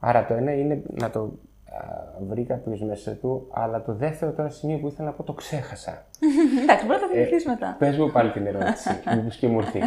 Άρα 0.00 0.26
το 0.26 0.34
ένα 0.34 0.52
είναι 0.52 0.82
να 0.94 1.10
το 1.10 1.20
α, 1.20 1.84
βρει 2.28 2.44
κάποιο 2.44 2.86
μέσα 2.86 3.12
του, 3.12 3.48
αλλά 3.52 3.82
το 3.82 3.92
δεύτερο 3.92 4.32
τώρα 4.32 4.48
σημείο 4.48 4.78
που 4.78 4.86
ήθελα 4.86 5.08
να 5.08 5.14
πω 5.14 5.22
το 5.22 5.32
ξέχασα. 5.32 6.06
Εντάξει, 6.62 6.86
μπορεί 6.86 7.00
να 7.00 7.06
τα 7.06 7.12
θυμηθείς 7.12 7.46
μετά. 7.46 7.76
Πες 7.78 7.98
μου 7.98 8.10
πάλι 8.10 8.30
την 8.30 8.46
ερώτηση, 8.46 8.88
μήπως 9.16 9.36
και 9.36 9.46
μου 9.46 9.58
έρθει. 9.58 9.80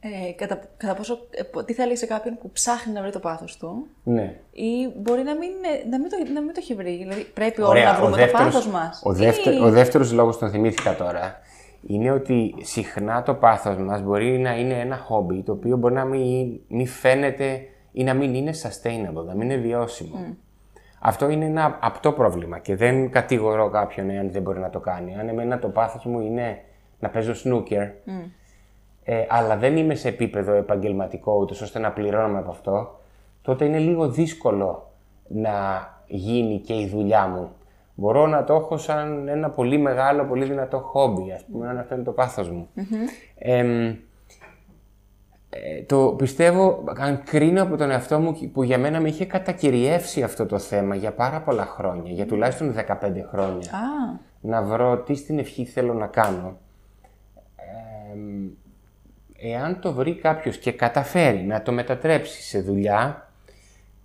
Ε, 0.00 0.32
κατά, 0.32 0.60
κατά 0.76 0.94
πόσο, 0.94 1.18
ε, 1.30 1.62
τι 1.62 1.72
θα 1.72 1.86
λέει 1.86 1.96
σε 1.96 2.06
κάποιον 2.06 2.38
που 2.38 2.50
ψάχνει 2.50 2.92
να 2.92 3.02
βρει 3.02 3.12
το 3.12 3.18
πάθος 3.18 3.56
του 3.56 3.86
ναι. 4.04 4.36
ή 4.52 4.88
μπορεί 4.96 5.22
να 5.22 5.34
μην, 5.34 5.50
ε, 5.50 5.88
να 5.88 5.98
μην, 5.98 6.08
το, 6.08 6.16
να 6.32 6.40
μην 6.40 6.54
το 6.54 6.58
έχει 6.58 6.74
βρει. 6.74 6.96
Δηλαδή 6.96 7.24
πρέπει 7.34 7.60
όλοι 7.60 7.82
να 7.82 7.94
βρούμε 7.94 8.26
το 8.26 8.32
πάθος 8.32 8.66
μας. 8.66 9.00
Ο, 9.04 9.12
δεύτερο, 9.12 9.56
Ή- 9.56 9.60
ο 9.60 9.70
δεύτερος 9.70 10.12
λόγος 10.12 10.38
τον 10.38 10.50
θυμήθηκα 10.50 10.96
τώρα 10.96 11.40
είναι 11.86 12.10
ότι 12.10 12.54
συχνά 12.60 13.22
το 13.22 13.34
πάθος 13.34 13.76
μας 13.76 14.02
μπορεί 14.02 14.38
να 14.38 14.58
είναι 14.58 14.80
ένα 14.80 14.96
χόμπι 14.96 15.42
το 15.42 15.52
οποίο 15.52 15.76
μπορεί 15.76 15.94
να 15.94 16.04
μην, 16.04 16.60
μην 16.68 16.86
φαίνεται 16.86 17.60
ή 17.92 18.04
να 18.04 18.14
μην 18.14 18.34
είναι 18.34 18.52
sustainable, 18.62 19.24
να 19.26 19.34
μην 19.34 19.50
είναι 19.50 19.56
βιώσιμο. 19.56 20.36
Αυτό 21.00 21.28
είναι 21.28 21.44
ένα 21.44 21.78
απτό 21.80 22.12
πρόβλημα 22.12 22.58
και 22.58 22.76
δεν 22.76 23.10
κατηγορώ 23.10 23.68
κάποιον 23.68 24.10
εάν 24.10 24.30
δεν 24.30 24.42
μπορεί 24.42 24.58
να 24.58 24.70
το 24.70 24.80
κάνει. 24.80 25.16
Αν 25.16 25.28
εμένα 25.28 25.58
το 25.58 25.68
πάθος 25.68 26.04
μου 26.04 26.20
είναι 26.20 26.58
να 26.98 27.08
παίζω 27.08 27.32
snooker, 27.44 27.90
ε, 29.04 29.24
αλλά 29.28 29.56
δεν 29.56 29.76
είμαι 29.76 29.94
σε 29.94 30.08
επίπεδο 30.08 30.52
επαγγελματικό 30.52 31.36
ούτως 31.40 31.60
ώστε 31.60 31.78
να 31.78 31.92
πληρώνομαι 31.92 32.38
από 32.38 32.50
αυτό, 32.50 33.00
τότε 33.42 33.64
είναι 33.64 33.78
λίγο 33.78 34.08
δύσκολο 34.08 34.90
να 35.28 35.52
γίνει 36.06 36.58
και 36.58 36.74
η 36.74 36.86
δουλειά 36.86 37.26
μου. 37.26 37.50
Μπορώ 37.94 38.26
να 38.26 38.44
το 38.44 38.54
έχω 38.54 38.76
σαν 38.76 39.28
ένα 39.28 39.50
πολύ 39.50 39.78
μεγάλο, 39.78 40.24
πολύ 40.24 40.44
δυνατό 40.44 40.78
χόμπι, 40.78 41.32
ας 41.32 41.44
πούμε, 41.44 41.68
αν 41.68 41.78
αυτό 41.78 41.94
είναι 41.94 42.04
το 42.04 42.12
πάθος 42.12 42.50
μου. 42.50 42.68
Εμ, 43.38 43.96
ε, 45.56 45.82
το 45.86 46.14
πιστεύω, 46.18 46.84
αν 46.98 47.22
κρίνω 47.24 47.62
από 47.62 47.76
τον 47.76 47.90
εαυτό 47.90 48.18
μου 48.18 48.50
που 48.52 48.62
για 48.62 48.78
μένα 48.78 49.00
με 49.00 49.08
είχε 49.08 49.24
κατακυριεύσει 49.24 50.22
αυτό 50.22 50.46
το 50.46 50.58
θέμα 50.58 50.94
για 50.94 51.12
πάρα 51.12 51.40
πολλά 51.40 51.66
χρόνια, 51.66 52.12
για 52.12 52.26
τουλάχιστον 52.26 52.74
15 52.74 53.24
χρόνια 53.30 53.70
Α, 53.70 54.18
να 54.40 54.62
βρω 54.62 54.98
τι 54.98 55.14
στην 55.14 55.38
ευχή 55.38 55.64
θέλω 55.64 55.94
να 55.94 56.06
κάνω. 56.06 56.58
Εμ, 58.12 58.48
εάν 59.38 59.80
το 59.80 59.92
βρει 59.92 60.14
κάποιος 60.14 60.58
και 60.58 60.72
καταφέρει 60.72 61.42
να 61.42 61.62
το 61.62 61.72
μετατρέψει 61.72 62.42
σε 62.42 62.60
δουλειά, 62.60 63.23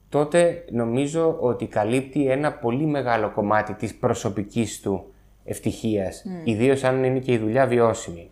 τότε 0.09 0.65
νομίζω 0.71 1.37
ότι 1.39 1.65
καλύπτει 1.65 2.27
ένα 2.29 2.51
πολύ 2.53 2.85
μεγάλο 2.85 3.31
κομμάτι 3.31 3.73
της 3.73 3.95
προσωπικής 3.95 4.81
του 4.81 5.03
ευτυχίας, 5.45 6.23
ιδίως 6.43 6.83
αν 6.83 7.03
είναι 7.03 7.19
και 7.19 7.31
η 7.33 7.37
δουλειά 7.37 7.65
βιώσιμη. 7.67 8.29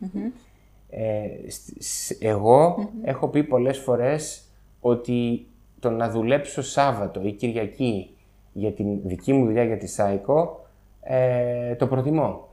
Ε, 0.90 1.50
σ- 1.50 1.82
σ- 1.84 2.24
εγώ 2.24 2.90
έχω 3.04 3.28
πει 3.28 3.44
πολλές 3.44 3.78
φορές 3.78 4.44
ότι 4.80 5.48
το 5.80 5.90
να 5.90 6.10
δουλέψω 6.10 6.62
Σάββατο 6.62 7.22
ή 7.24 7.32
Κυριακή 7.32 8.16
για 8.54 8.72
την 8.72 9.00
δική 9.04 9.34
μου 9.34 9.46
δουλειά 9.46 9.64
για 9.64 9.78
τη 9.78 9.88
ΣΑΙΚΟ 9.88 10.66
ε, 11.02 11.76
το 11.76 11.88
προτιμώ. 11.88 12.48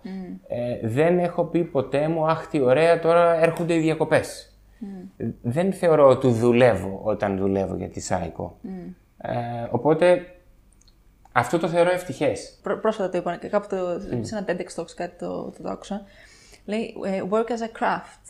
Ε, 0.49 0.89
δεν 0.89 1.19
έχω 1.19 1.45
πει 1.45 1.65
ποτέ 1.65 2.09
μου 2.09 2.27
«Αχ, 2.27 2.47
τι 2.47 2.61
ωραία, 2.61 2.99
τώρα 3.01 3.43
έρχονται 3.43 3.75
οι 3.75 3.79
διακοπές». 3.81 4.49
Δεν 5.43 5.73
θεωρώ 5.73 6.09
ότι 6.09 6.29
δουλεύω 6.29 7.01
όταν 7.03 7.39
δουλεύω 7.39 7.77
για 7.77 7.89
τη 7.89 8.01
ΣΑΙΚΟ. 8.01 8.57
Ε, 9.27 9.69
οπότε 9.71 10.27
αυτό 11.33 11.59
το 11.59 11.69
θεωρώ 11.69 11.91
ευτυχές. 11.91 12.59
πρό- 12.63 12.81
πρόσφατα 12.81 13.09
το 13.11 13.19
είπα 13.19 13.37
και 13.37 13.49
κάπου 13.49 13.67
το, 13.69 14.01
σε 14.21 14.37
ένα 14.37 14.45
TEDx 14.49 14.81
Talks 14.81 14.91
κάτι 14.97 15.19
το, 15.19 15.51
το, 15.57 15.63
το 15.63 15.71
άκουσα. 15.71 16.03
Λέει 16.65 16.95
ε, 17.05 17.23
work 17.31 17.47
as 17.49 17.63
a 17.63 17.83
craft. 17.83 18.21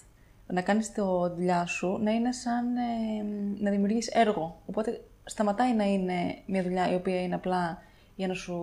Να 0.46 0.60
κάνεις 0.62 0.92
το 0.92 1.30
δουλειά 1.34 1.66
σου 1.66 1.98
να 2.02 2.10
είναι 2.10 2.32
σαν 2.32 2.76
ε, 2.76 3.24
να 3.60 3.70
δημιουργείς 3.70 4.08
έργο. 4.08 4.60
Οπότε 4.66 5.00
σταματάει 5.24 5.74
να 5.74 5.84
είναι 5.84 6.38
μια 6.46 6.62
δουλειά 6.62 6.92
η 6.92 6.94
οποία 6.94 7.22
είναι 7.22 7.34
απλά 7.34 7.82
για 8.16 8.26
να 8.26 8.34
σου 8.34 8.56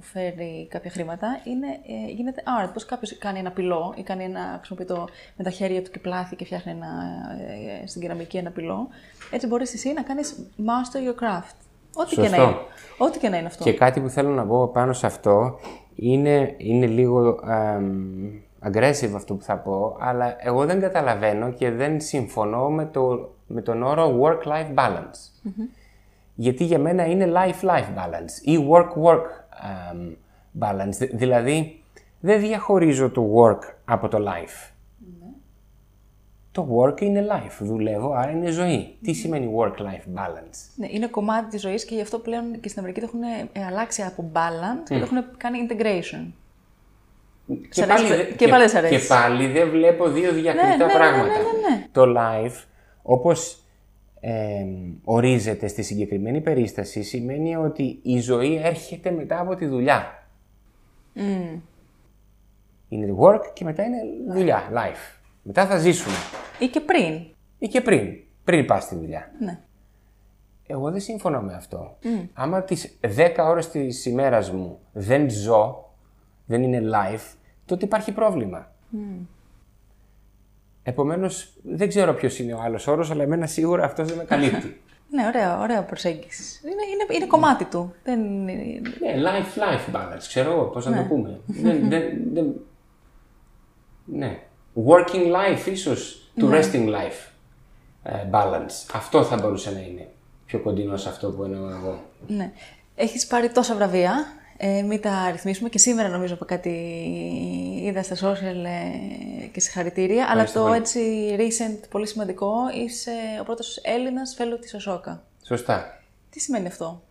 φέρει 0.00 0.66
κάποια 0.70 0.90
χρήματα. 0.90 1.40
Είναι, 1.44 1.66
ε, 1.66 2.12
γίνεται 2.12 2.42
art. 2.62 2.70
Πώς 2.72 2.84
κάποιος 2.84 3.18
κάνει 3.18 3.38
ένα 3.38 3.50
πυλό 3.50 3.94
ή 3.96 4.02
κάνει 4.02 4.24
ένα, 4.24 4.54
χρησιμοποιεί 4.56 4.84
το 4.84 5.08
με 5.36 5.44
τα 5.44 5.50
χέρια 5.50 5.82
του 5.82 5.90
και 5.90 5.98
πλάθει 5.98 6.36
και 6.36 6.44
φτιάχνει 6.44 6.72
ένα, 6.72 6.86
ε, 7.82 7.86
στην 7.86 8.00
κεραμική 8.00 8.36
ένα 8.36 8.50
πυλό. 8.50 8.88
Έτσι 9.30 9.46
μπορείς 9.46 9.74
εσύ 9.74 9.92
να 9.92 10.02
κάνεις 10.02 10.50
master 10.58 11.08
your 11.08 11.24
craft. 11.24 11.56
Ό,τι 11.94 12.14
και, 12.14 12.20
να 12.20 12.26
Σωστό. 12.26 12.42
είναι. 12.42 12.56
Ό,τι 12.98 13.18
και 13.18 13.28
να 13.28 13.36
είναι 13.36 13.46
αυτό. 13.46 13.64
Και 13.64 13.72
κάτι 13.72 14.00
που 14.00 14.08
θέλω 14.08 14.30
να 14.30 14.46
πω 14.46 14.68
πάνω 14.68 14.92
σε 14.92 15.06
αυτό 15.06 15.58
είναι, 15.94 16.54
είναι 16.56 16.86
λίγο 16.86 17.40
εμ, 17.50 18.42
aggressive 18.62 19.12
αυτό 19.14 19.34
που 19.34 19.42
θα 19.42 19.56
πω, 19.56 19.96
αλλά 20.00 20.36
εγώ 20.38 20.64
δεν 20.64 20.80
καταλαβαίνω 20.80 21.52
και 21.52 21.70
δεν 21.70 22.00
συμφωνώ 22.00 22.70
με, 22.70 22.86
το, 22.86 23.30
με 23.46 23.62
τον 23.62 23.82
όρο 23.82 24.20
work-life 24.22 24.74
balance. 24.74 25.50
Γιατί 26.38 26.64
για 26.64 26.78
μένα 26.78 27.04
είναι 27.06 27.32
life-life 27.34 27.94
balance 27.98 28.42
ή 28.44 28.58
work-work 28.70 29.24
εμ, 29.92 30.12
balance. 30.60 30.88
Δη- 30.98 31.16
Δηλαδή, 31.16 31.82
δεν 32.20 32.40
διαχωρίζω 32.40 33.10
το 33.10 33.32
work 33.36 33.72
από 33.84 34.08
το 34.08 34.18
life. 34.18 34.70
Το 36.52 36.68
work 36.80 37.00
είναι 37.00 37.26
life. 37.30 37.56
Δουλεύω, 37.60 38.12
άρα 38.12 38.30
είναι 38.30 38.50
ζωή. 38.50 38.96
Τι 39.02 39.12
σημαίνει 39.12 39.54
work-life 39.58 40.18
balance; 40.18 40.58
Ναι, 40.76 40.86
είναι 40.90 41.06
κομμάτι 41.06 41.48
της 41.50 41.60
ζωής 41.60 41.84
και 41.84 41.94
γι' 41.94 42.00
αυτό 42.00 42.18
πλέον 42.18 42.60
και 42.60 42.68
στην 42.68 42.78
Αμερική 42.82 43.00
το 43.00 43.06
έχουν 43.08 43.22
ε, 43.52 43.64
αλλάξει 43.66 44.02
από 44.02 44.30
balance 44.32 44.88
και 44.88 44.98
το 44.98 45.04
έχουν 45.04 45.24
κάνει 45.36 45.58
integration. 45.68 46.32
Σ' 47.68 47.78
αρέσει 47.80 48.06
το- 48.28 48.34
και 48.36 48.48
πάλι 48.48 48.68
σ' 48.68 48.74
αρέσει. 48.74 48.98
Και 49.00 49.06
πάλι 49.06 49.46
δεν 49.46 49.70
βλέπω 49.70 50.08
δύο 50.08 50.32
διακριτά 50.32 50.66
Ναι, 50.68 50.76
ναι, 50.76 50.84
ναι, 50.84 50.92
πράγματα. 50.92 51.26
ναι, 51.26 51.68
ναι, 51.68 51.76
ναι. 51.76 51.86
Το 51.92 52.02
live, 52.16 52.64
όπως 53.02 53.62
ε, 54.28 54.66
ορίζεται 55.04 55.66
στη 55.66 55.82
συγκεκριμένη 55.82 56.40
περίσταση, 56.40 57.02
σημαίνει 57.02 57.56
ότι 57.56 57.98
η 58.02 58.20
ζωή 58.20 58.56
έρχεται 58.56 59.10
μετά 59.10 59.40
από 59.40 59.54
τη 59.54 59.66
δουλειά. 59.66 60.28
Είναι 62.88 63.14
work 63.18 63.40
και 63.52 63.64
μετά 63.64 63.82
είναι 63.82 63.98
δουλειά, 64.28 64.70
life. 64.72 65.20
Μετά 65.42 65.66
θα 65.66 65.78
ζήσουμε. 65.78 66.14
Ή 66.58 66.66
και 66.66 66.80
πριν. 66.80 67.26
Ή 67.58 67.68
και 67.68 67.80
πριν, 67.80 68.16
πριν 68.44 68.66
πας 68.66 68.82
στη 68.82 68.94
δουλειά. 68.94 69.30
Ναι. 69.40 69.60
Εγώ 70.66 70.90
δεν 70.90 71.00
συμφωνώ 71.00 71.40
με 71.40 71.54
αυτό. 71.54 71.98
Άμα 72.32 72.62
τις 72.62 72.98
10 73.00 73.34
ώρες 73.38 73.70
της 73.70 74.06
ημέρας 74.06 74.50
μου 74.50 74.78
δεν 74.92 75.30
ζω, 75.30 75.90
δεν 76.46 76.62
είναι 76.62 76.80
live, 76.82 77.34
τότε 77.64 77.84
υπάρχει 77.84 78.12
πρόβλημα. 78.12 78.72
Επομένως, 80.88 81.48
δεν 81.62 81.88
ξέρω 81.88 82.14
ποιος 82.14 82.38
είναι 82.38 82.54
ο 82.54 82.60
άλλος 82.62 82.86
όρος, 82.86 83.10
αλλά 83.10 83.22
εμένα 83.22 83.46
σίγουρα 83.46 83.84
αυτός 83.84 84.08
δεν 84.08 84.16
με 84.16 84.24
καλύπτει. 84.24 84.80
Ναι, 85.10 85.26
ωραία, 85.26 85.60
ωραία 85.60 85.82
προσέγγισης. 85.82 86.60
Είναι, 86.64 86.82
είναι, 86.92 87.16
είναι 87.16 87.26
κομμάτι 87.26 87.64
του. 87.64 87.94
Δεν 88.04 88.20
είναι... 88.24 88.52
ναι, 89.00 89.14
life-life 89.14 89.94
balance, 89.94 90.18
ξέρω 90.28 90.52
εγώ 90.52 90.64
πώς 90.64 90.86
να 90.86 90.96
το 90.96 91.02
πούμε. 91.02 91.40
δεν, 91.46 91.88
δεν, 91.88 92.02
δεν... 92.32 92.54
Ναι. 94.04 94.38
Working 94.86 95.26
life 95.34 95.66
ίσως, 95.70 96.30
to 96.40 96.44
resting 96.44 96.88
life 96.88 97.30
ε, 98.02 98.12
balance. 98.30 98.90
Αυτό 98.92 99.24
θα 99.24 99.36
μπορούσε 99.36 99.70
να 99.70 99.80
είναι 99.80 100.08
πιο 100.46 100.58
κοντινό 100.58 100.96
σε 100.96 101.08
αυτό 101.08 101.30
που 101.30 101.44
εννοώ 101.44 101.68
εγώ. 101.68 102.00
Ναι. 102.26 102.52
Έχεις 102.94 103.26
πάρει 103.26 103.48
τόσα 103.50 103.74
βραβεία. 103.74 104.26
Ε, 104.58 104.82
μην 104.82 105.00
τα 105.00 105.30
ρυθμίσουμε 105.30 105.68
και 105.68 105.78
σήμερα 105.78 106.08
νομίζω 106.08 106.34
από 106.34 106.44
κάτι 106.44 106.70
είδα 107.82 108.02
στα 108.02 108.14
social 108.14 108.64
ε, 108.64 109.46
και 109.46 109.60
συγχαρητήρια. 109.60 110.26
Αλλά 110.30 110.44
το 110.52 110.72
έτσι 110.72 111.00
recent, 111.38 111.84
πολύ 111.90 112.06
σημαντικό, 112.06 112.52
είσαι 112.74 113.10
ο 113.40 113.44
πρώτος 113.44 113.80
Έλληνας 113.82 114.34
φέλο 114.34 114.58
της 114.58 114.74
Οσόκα. 114.74 115.22
Σωστά. 115.42 116.00
Τι 116.30 116.40
σημαίνει 116.40 116.66
αυτό; 116.66 117.02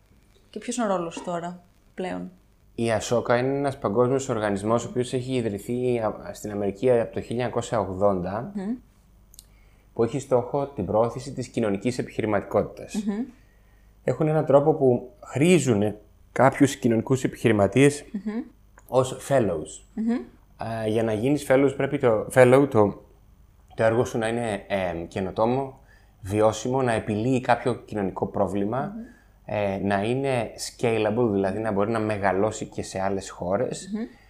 Και 0.50 0.60
ποιος 0.60 0.76
είναι 0.78 0.86
ο 0.86 0.90
ρόλος 0.96 1.14
σου 1.14 1.24
τώρα 1.24 1.64
πλέον; 1.94 2.32
Η 2.76 2.92
Ασόκα 2.92 3.38
είναι 3.38 3.58
ένας 3.58 3.78
παγκόσμιος 3.78 4.30
οργανισμός 4.30 4.86
ο 4.86 4.90
οποίος 4.90 5.14
έχει 5.14 5.34
ιδρυθεί 5.34 6.00
α- 6.00 6.34
στην 6.34 6.52
Αμερική 6.52 6.92
από 6.92 7.14
το 7.14 7.22
1980 7.22 8.52
που 9.94 10.04
έχει 10.04 10.20
στόχο 10.20 10.66
την 10.68 10.86
πρόθεση 10.86 11.32
της 11.34 11.48
κοινωνικής 11.48 11.98
επιχειρηματικότητας. 11.98 12.96
Έχουν 14.04 14.28
έναν 14.28 14.46
τρόπο 14.46 14.74
που 14.74 15.12
χρήζουν 15.24 15.96
κάποιους 16.36 16.76
κοινωνικούς 16.76 17.24
επιχειρηματίες 17.24 18.06
ως 18.88 19.18
fellows. 19.30 20.02
Α, 20.64 20.88
για 20.88 21.04
να 21.04 21.14
γίνεις 21.14 21.46
fellows 21.50 21.74
πρέπει 21.76 21.98
το, 21.98 22.28
fellow, 22.34 22.68
το, 22.70 23.04
το 23.76 23.84
έργο 23.84 24.06
σου 24.06 24.18
να 24.18 24.28
είναι 24.28 24.66
ε, 24.68 25.06
καινοτόμο, 25.08 25.80
βιώσιμο, 26.22 26.82
να 26.82 26.92
επιλύει 26.92 27.42
κάποιο 27.42 27.76
κοινωνικό 27.76 28.26
πρόβλημα, 28.26 28.94
ε, 29.46 29.80
να 29.84 30.04
είναι 30.04 30.52
scalable, 30.56 31.30
δηλαδή 31.32 31.60
να 31.60 31.72
μπορεί 31.72 31.92
να 31.92 32.00
μεγαλώσει 32.00 32.66
και 32.66 32.84
σε 32.84 33.02
άλλες 33.02 33.30
χώρες 33.30 33.90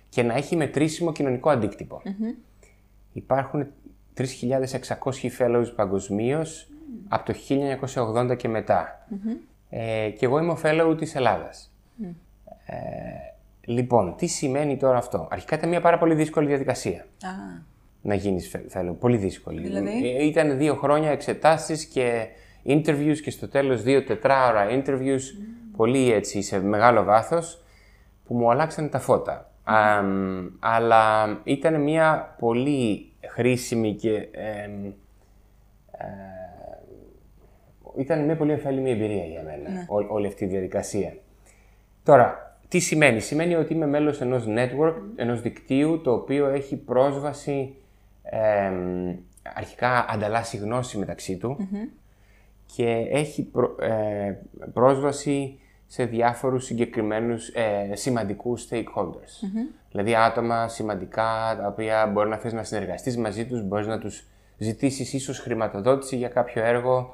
και 0.09 0.23
να 0.23 0.33
έχει 0.33 0.55
μετρήσιμο 0.55 1.11
κοινωνικό 1.11 1.49
αντίκτυπο. 1.49 2.01
Υπάρχουν 3.13 3.67
3.600 4.17 4.23
fellows 5.37 5.67
παγκοσμίως 5.75 6.67
από 7.07 7.25
το 7.25 7.39
1980 8.31 8.35
και 8.37 8.47
μετά. 8.47 9.07
Ε, 9.69 10.09
και 10.09 10.25
εγώ 10.25 10.39
είμαι 10.39 10.51
ο 10.51 10.59
fellow 10.63 10.95
της 10.97 11.15
Ελλάδας. 11.15 11.69
Ε, 12.65 12.75
λοιπόν, 13.65 14.15
τι 14.17 14.25
σημαίνει 14.27 14.77
τώρα 14.77 14.97
αυτό; 14.97 15.27
Αρχικά 15.31 15.55
ήταν 15.55 15.69
μια 15.69 15.81
πάρα 15.81 15.97
πολύ 15.97 16.13
δύσκολη 16.15 16.47
διαδικασία 16.47 16.99
Α, 17.01 17.61
να 18.01 18.13
γίνεις 18.15 18.51
fellow. 18.73 18.95
Πολύ 18.99 19.17
δύσκολη. 19.17 19.61
Δηλαδή; 19.61 20.15
Ε, 20.17 20.25
Ήταν 20.25 20.57
δύο 20.57 20.75
χρόνια 20.75 21.11
εξετάσεις 21.11 21.85
και 21.85 22.27
interviews 22.65 23.17
και 23.23 23.31
στο 23.31 23.47
τέλος 23.49 23.83
δύο 23.83 24.03
τετράωρα 24.03 24.67
interviews. 24.69 25.21
Πολύ 25.77 26.11
έτσι, 26.11 26.41
σε 26.41 26.59
μεγάλο 26.59 27.03
βάθος, 27.03 27.63
που 28.25 28.35
μου 28.35 28.51
αλλάξαν 28.51 28.89
τα 28.89 28.99
φώτα. 28.99 29.49
Αμ, 29.63 30.47
αλλά 30.59 31.25
ήταν 31.43 31.81
μια 31.81 32.35
πολύ 32.39 33.11
χρήσιμη 33.27 33.93
και... 33.93 34.13
εμ, 34.31 34.85
ε, 34.85 34.93
ήταν 37.97 38.25
μια 38.25 38.35
πολύ 38.35 38.53
ωφέλιμη 38.53 38.91
εμπειρία 38.91 39.25
για 39.25 39.41
μένα, 39.43 39.85
ό- 39.87 40.13
όλη 40.13 40.27
αυτή 40.27 40.43
η 40.43 40.47
διαδικασία. 40.47 41.13
Τώρα, 42.05 42.57
τι 42.67 42.79
σημαίνει; 42.79 43.19
Σημαίνει 43.19 43.55
ότι 43.55 43.73
είμαι 43.73 43.87
μέλος 43.87 44.21
ενός 44.21 44.45
network, 44.47 44.93
ενός 45.15 45.41
δικτύου, 45.41 46.01
το 46.03 46.13
οποίο 46.13 46.47
έχει 46.47 46.75
πρόσβαση, 46.75 47.75
εμ, 48.23 49.15
αρχικά 49.55 50.05
ανταλλάσσει 50.09 50.57
γνώση 50.57 50.97
μεταξύ 50.97 51.37
του 51.37 51.57
και 52.75 53.07
έχει 53.11 53.43
πρό- 53.43 53.81
ε, 53.81 54.37
πρόσβαση 54.73 55.59
σε 55.87 56.05
διάφορους 56.05 56.65
συγκεκριμένους 56.65 57.47
ε, 57.47 57.95
σημαντικούς 57.95 58.67
stakeholders. 58.69 59.47
Δηλαδή 59.91 60.15
άτομα 60.15 60.67
σημαντικά 60.67 61.55
τα 61.61 61.67
οποία 61.67 62.07
μπορεί 62.07 62.29
να 62.29 62.37
θες 62.37 62.53
να 62.53 62.63
συνεργαστείς 62.63 63.17
μαζί 63.17 63.45
τους, 63.45 63.63
μπορείς 63.63 63.87
να 63.87 63.99
τους 63.99 64.27
ζητήσεις 64.57 65.13
ίσως 65.13 65.39
χρηματοδότηση 65.39 66.15
για 66.17 66.27
κάποιο 66.27 66.63
έργο. 66.63 67.13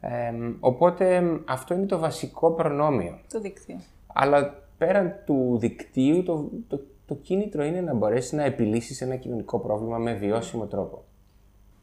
Εμ, 0.00 0.54
οπότε 0.60 1.14
εμ, 1.14 1.38
αυτό 1.46 1.74
είναι 1.74 1.86
το 1.86 1.98
βασικό 1.98 2.50
προνόμιο. 2.52 3.18
το 3.32 3.40
δίκτυο. 3.40 3.80
Αλλά 4.12 4.62
πέραν 4.78 5.14
του 5.26 5.56
δικτύου, 5.60 6.22
το, 6.22 6.50
το, 6.68 6.80
το 7.06 7.14
κίνητρο 7.14 7.64
είναι 7.64 7.80
να 7.80 7.94
μπορέσεις 7.94 8.32
να 8.32 8.42
επιλύσεις 8.44 9.00
ένα 9.00 9.16
κοινωνικό 9.16 9.58
πρόβλημα 9.58 9.98
με 9.98 10.12
βιώσιμο 10.14 10.66
τρόπο. 10.66 11.04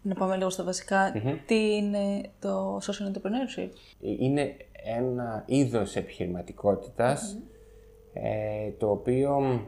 Να 0.01 0.13
πάμε 0.13 0.35
λίγο 0.35 0.49
στα 0.49 0.63
βασικα 0.63 1.11
Τι 1.45 1.75
είναι 1.75 2.21
το 2.39 2.77
social 2.77 3.11
entrepreneurship; 3.11 3.69
Είναι 3.99 4.55
ένα 4.83 5.43
είδος 5.45 5.95
επιχειρηματικότητας 5.95 7.37
ε, 8.13 8.71
το 8.77 8.91
οποίο 8.91 9.61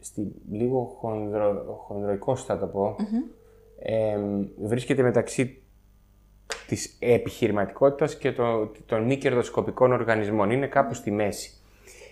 στη, 0.00 0.32
λίγο 0.50 0.96
χονδρο, 0.98 1.80
χονδροϊκώς 1.86 2.44
θα 2.44 2.58
το 2.58 2.66
πω 2.66 2.96
ε, 3.78 4.18
βρίσκεται 4.62 5.02
μεταξύ 5.02 5.62
της 6.66 6.96
επιχειρηματικότητας 6.98 8.16
και 8.16 8.32
το, 8.32 8.70
των 8.86 9.02
μη 9.02 9.16
κερδοσκοπικών 9.16 9.92
οργανισμών. 9.92 10.50
Είναι 10.50 10.66
κάπου 10.66 10.94
στη 10.94 11.10
μέση. 11.10 11.59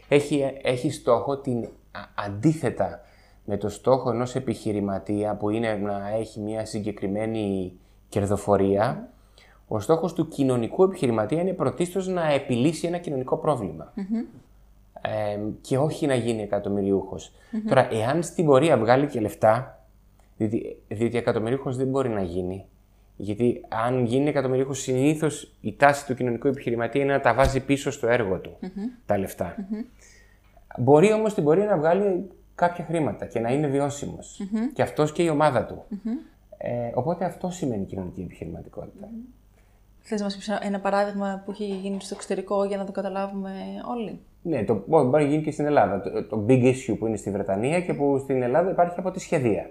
Έχει, 0.09 0.53
έχει 0.63 0.91
στόχο 0.91 1.37
την 1.37 1.65
α- 1.65 2.25
αντίθετα 2.27 3.01
με 3.45 3.57
το 3.57 3.69
στόχο 3.69 4.11
ενός 4.11 4.35
επιχειρηματία 4.35 5.35
που 5.35 5.51
είναι 5.51 5.75
να 5.75 6.09
έχει 6.09 6.41
μια 6.41 6.65
συγκεκριμένη 6.65 7.73
κερδοφορία, 8.09 9.09
ο 9.69 9.81
στόχος 9.81 10.13
του 10.13 10.29
κοινωνικού 10.29 10.83
επιχειρηματία 10.83 11.41
είναι 11.41 11.53
πρωτίστως 11.53 12.07
να 12.07 12.33
επιλύσει 12.33 12.87
ένα 12.87 12.99
κοινωνικό 12.99 13.37
πρόβλημα. 13.37 13.93
Ε, 15.03 15.39
και 15.61 15.79
όχι 15.79 16.07
να 16.07 16.15
γίνει 16.15 16.43
εκατομμυριούχος. 16.43 17.33
Τώρα, 17.69 17.89
εάν 17.93 18.23
στην 18.23 18.47
πορεία 18.47 18.79
βγάλει 18.79 19.07
και 19.07 19.21
λεφτά, 19.21 19.83
διότι, 20.37 20.77
διότι 20.89 21.17
εκατομμυρίουχος 21.17 21.77
δεν 21.77 21.87
μπορεί 21.87 22.09
να 22.09 22.23
γίνει, 22.23 22.65
γιατί 23.21 23.65
αν 23.69 24.05
γίνει 24.05 24.29
εκατομμυρίουχος, 24.29 24.81
συνήθως 24.81 25.55
η 25.61 25.75
τάση 25.77 26.07
του 26.07 26.15
κοινωνικού 26.15 26.49
επιχειρηματία 26.49 27.03
είναι 27.03 27.13
να 27.13 27.21
τα 27.21 27.35
βάζει 27.35 27.61
πίσω 27.61 27.91
στο 27.91 28.09
έργο 28.09 28.39
του, 28.39 28.59
τα 29.07 29.19
λεφτα 29.19 29.55
Μπορεί 30.79 31.13
όμως 31.13 31.33
στην 31.33 31.45
πορεία 31.45 31.67
να 31.67 31.77
βγάλει 31.77 32.31
κάποια 32.55 32.85
χρήματα 32.85 33.27
και 33.27 33.41
να 33.41 33.53
είναι 33.53 33.67
βιώσιμος. 33.67 34.41
Και 34.73 34.83
αυτός 34.83 35.13
και 35.13 35.23
η 35.23 35.29
ομάδα 35.29 35.65
του. 35.65 35.85
Ε, 36.59 36.91
οπότε 36.95 37.25
αυτό 37.25 37.51
σημαίνει 37.51 37.85
κοινωνική 37.85 38.21
επιχειρηματικότητα. 38.21 39.09
Θες 40.01 40.19
να 40.19 40.25
μας 40.25 40.37
πεις 40.37 40.49
ένα 40.49 40.81
παράδειγμα 40.81 41.43
που 41.45 41.51
έχει 41.51 41.65
γίνει 41.65 42.01
στο 42.01 42.15
εξωτερικό 42.15 42.65
για 42.65 42.77
να 42.77 42.85
το 42.85 42.93
καταλάβουμε 42.93 43.51
όλοι; 43.89 44.21
Ναι, 44.43 44.65
το 44.65 44.85
μπορεί 44.87 45.09
μπορεί 45.09 45.25
να 45.25 45.31
γίνει 45.31 45.43
και 45.43 45.51
στην 45.51 45.67
Ελλάδα. 45.67 46.01
Το, 46.01 46.25
το 46.25 46.45
big 46.49 46.63
issue 46.65 46.97
που 46.99 47.07
είναι 47.07 47.17
στη 47.17 47.31
Βρετανία 47.31 47.81
και 47.81 47.95
που 47.95 48.19
στην 48.19 48.43
Ελλάδα 48.43 48.71
υπάρχει 48.71 48.99
από 48.99 49.11
τη 49.11 49.21
σχεδία. 49.21 49.71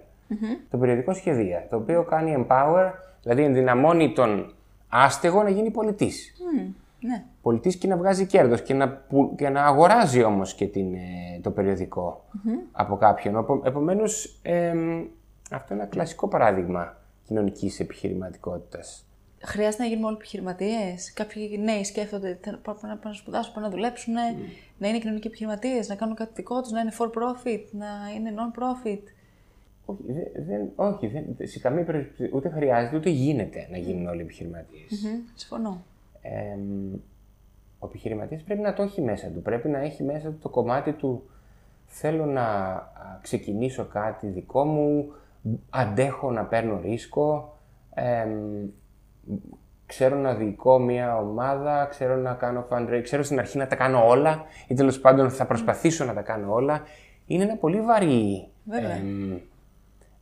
Το 0.70 0.78
περιοδικό 0.78 1.14
Σχεδία, 1.14 1.68
το 1.70 1.76
οποίο 1.76 2.04
κάνει 2.04 2.46
empower, 2.48 2.92
δηλαδή 3.23 3.43
ενδυναμώνει 3.43 4.13
τον 4.13 4.53
άστεγο 4.89 5.43
να 5.43 5.49
γίνει 5.49 5.71
πολιτής. 5.71 6.34
Μμ, 6.53 6.60
ναι. 6.99 7.23
Πολιτής 7.41 7.75
και 7.77 7.88
να 7.88 7.97
βγάζει 7.97 8.25
κέρδος 8.25 8.62
και 8.62 8.73
να, 8.73 8.89
που- 8.89 9.34
και 9.38 9.49
να 9.49 9.65
αγοράζει 9.65 10.23
όμως 10.23 10.53
και 10.53 10.67
την, 10.67 10.93
ε, 10.93 11.39
το 11.41 11.51
περιοδικο 11.51 12.25
από 12.71 12.95
κάποιον. 12.97 13.36
Οπο- 13.38 13.62
Επομένως, 13.65 14.39
εμ, 14.41 15.06
αυτό 15.51 15.73
είναι 15.73 15.82
ένα 15.84 15.91
κλασικό 15.91 16.27
παράδειγμα 16.27 16.97
κοινωνικής 17.27 17.80
επιχειρηματικότητας. 17.80 19.01
Χρειάζεται 19.41 19.84
να 19.84 19.89
γίνουμε 19.89 20.08
όλοι 20.08 20.15
επιχειρηματίες; 20.15 21.13
Κάποιοι 21.13 21.60
νέοι 21.63 21.84
σκέφτονται 21.84 22.30
ότι 22.30 22.49
θα- 22.49 22.58
πρέπει 22.63 22.77
να 22.82 22.88
πάνε 22.88 22.99
να 23.03 23.13
σπουδάσουν, 23.13 23.51
πρέπει 23.53 23.67
να 23.69 23.73
δουλέψουν, 23.75 24.13
να 24.77 24.88
είναι 24.88 24.99
κοινωνικοί 24.99 25.27
επιχειρηματίες, 25.27 25.88
να 25.89 25.95
κάνουν 25.95 26.15
κάτι 26.15 26.32
δικό 26.36 26.62
τους, 26.62 26.71
να 26.71 26.80
είναι 26.80 26.91
for 26.99 27.06
profit, 27.06 27.63
να 27.71 27.88
είναι 28.15 28.34
non-profit. 28.38 28.99
Όχι, 29.89 30.04
δεν, 30.08 30.45
δεν, 30.45 30.69
όχι 30.76 31.08
δεν, 31.08 31.47
σε 31.47 31.60
καμία 31.60 31.84
περίπτωση 31.84 32.30
ούτε 32.34 32.50
χρειάζεται 32.50 32.97
ούτε 32.97 33.10
γίνεται 33.10 33.67
να 33.71 33.78
γίνουν 33.78 34.08
όλοι 34.08 34.21
επιχειρηματίες. 34.21 35.04
Μμμ, 35.04 35.19
Συμφωνώ. 35.36 35.84
Εμ, 36.21 36.93
ο 37.80 37.88
επιχειρηματίας 37.88 38.41
πρέπει 38.41 38.62
να 38.62 38.73
το 38.73 38.84
έχει 38.84 39.02
μέσα 39.02 39.28
του. 39.28 39.41
Πρέπει 39.41 39.69
να 39.69 39.80
έχει 39.80 40.04
μέσα 40.04 40.30
του 40.30 40.38
το 40.41 40.50
κομμάτι 40.50 40.91
του 40.91 41.23
θέλω 41.86 42.26
να 42.26 42.43
α, 42.43 42.86
ξεκινήσω 43.21 43.86
κάτι 43.86 44.28
δικό 44.28 44.63
μου, 44.65 45.13
αντέχω 45.69 46.32
να 46.32 46.43
παίρνω 46.43 46.80
ρίσκο, 46.84 47.58
εμ, 47.93 48.67
ξέρω 49.86 50.15
να 50.15 50.34
διοικώ 50.34 50.80
μια 50.80 51.17
ομάδα, 51.17 51.86
ξέρω 51.86 52.15
να 52.15 52.34
κάνω 52.34 52.67
fundraising, 52.69 53.02
ξέρω 53.04 53.23
στην 53.23 53.39
αρχή 53.39 53.58
να 53.58 53.67
τα 53.67 53.76
κάνω 53.76 54.08
όλα 54.08 54.45
ή 54.67 54.73
τέλος 54.73 55.00
πάντων 55.00 55.30
θα 55.30 55.45
προσπαθήσω 55.45 56.06
να 56.06 56.13
τα 56.13 56.21
κάνω 56.21 56.54
όλα. 56.54 56.82
Είναι 57.26 57.43
ένα 57.43 57.56
πολύ 57.56 57.82
βαρύ 57.82 58.47
Βέβαια. 58.63 58.95
εμ, 58.95 59.38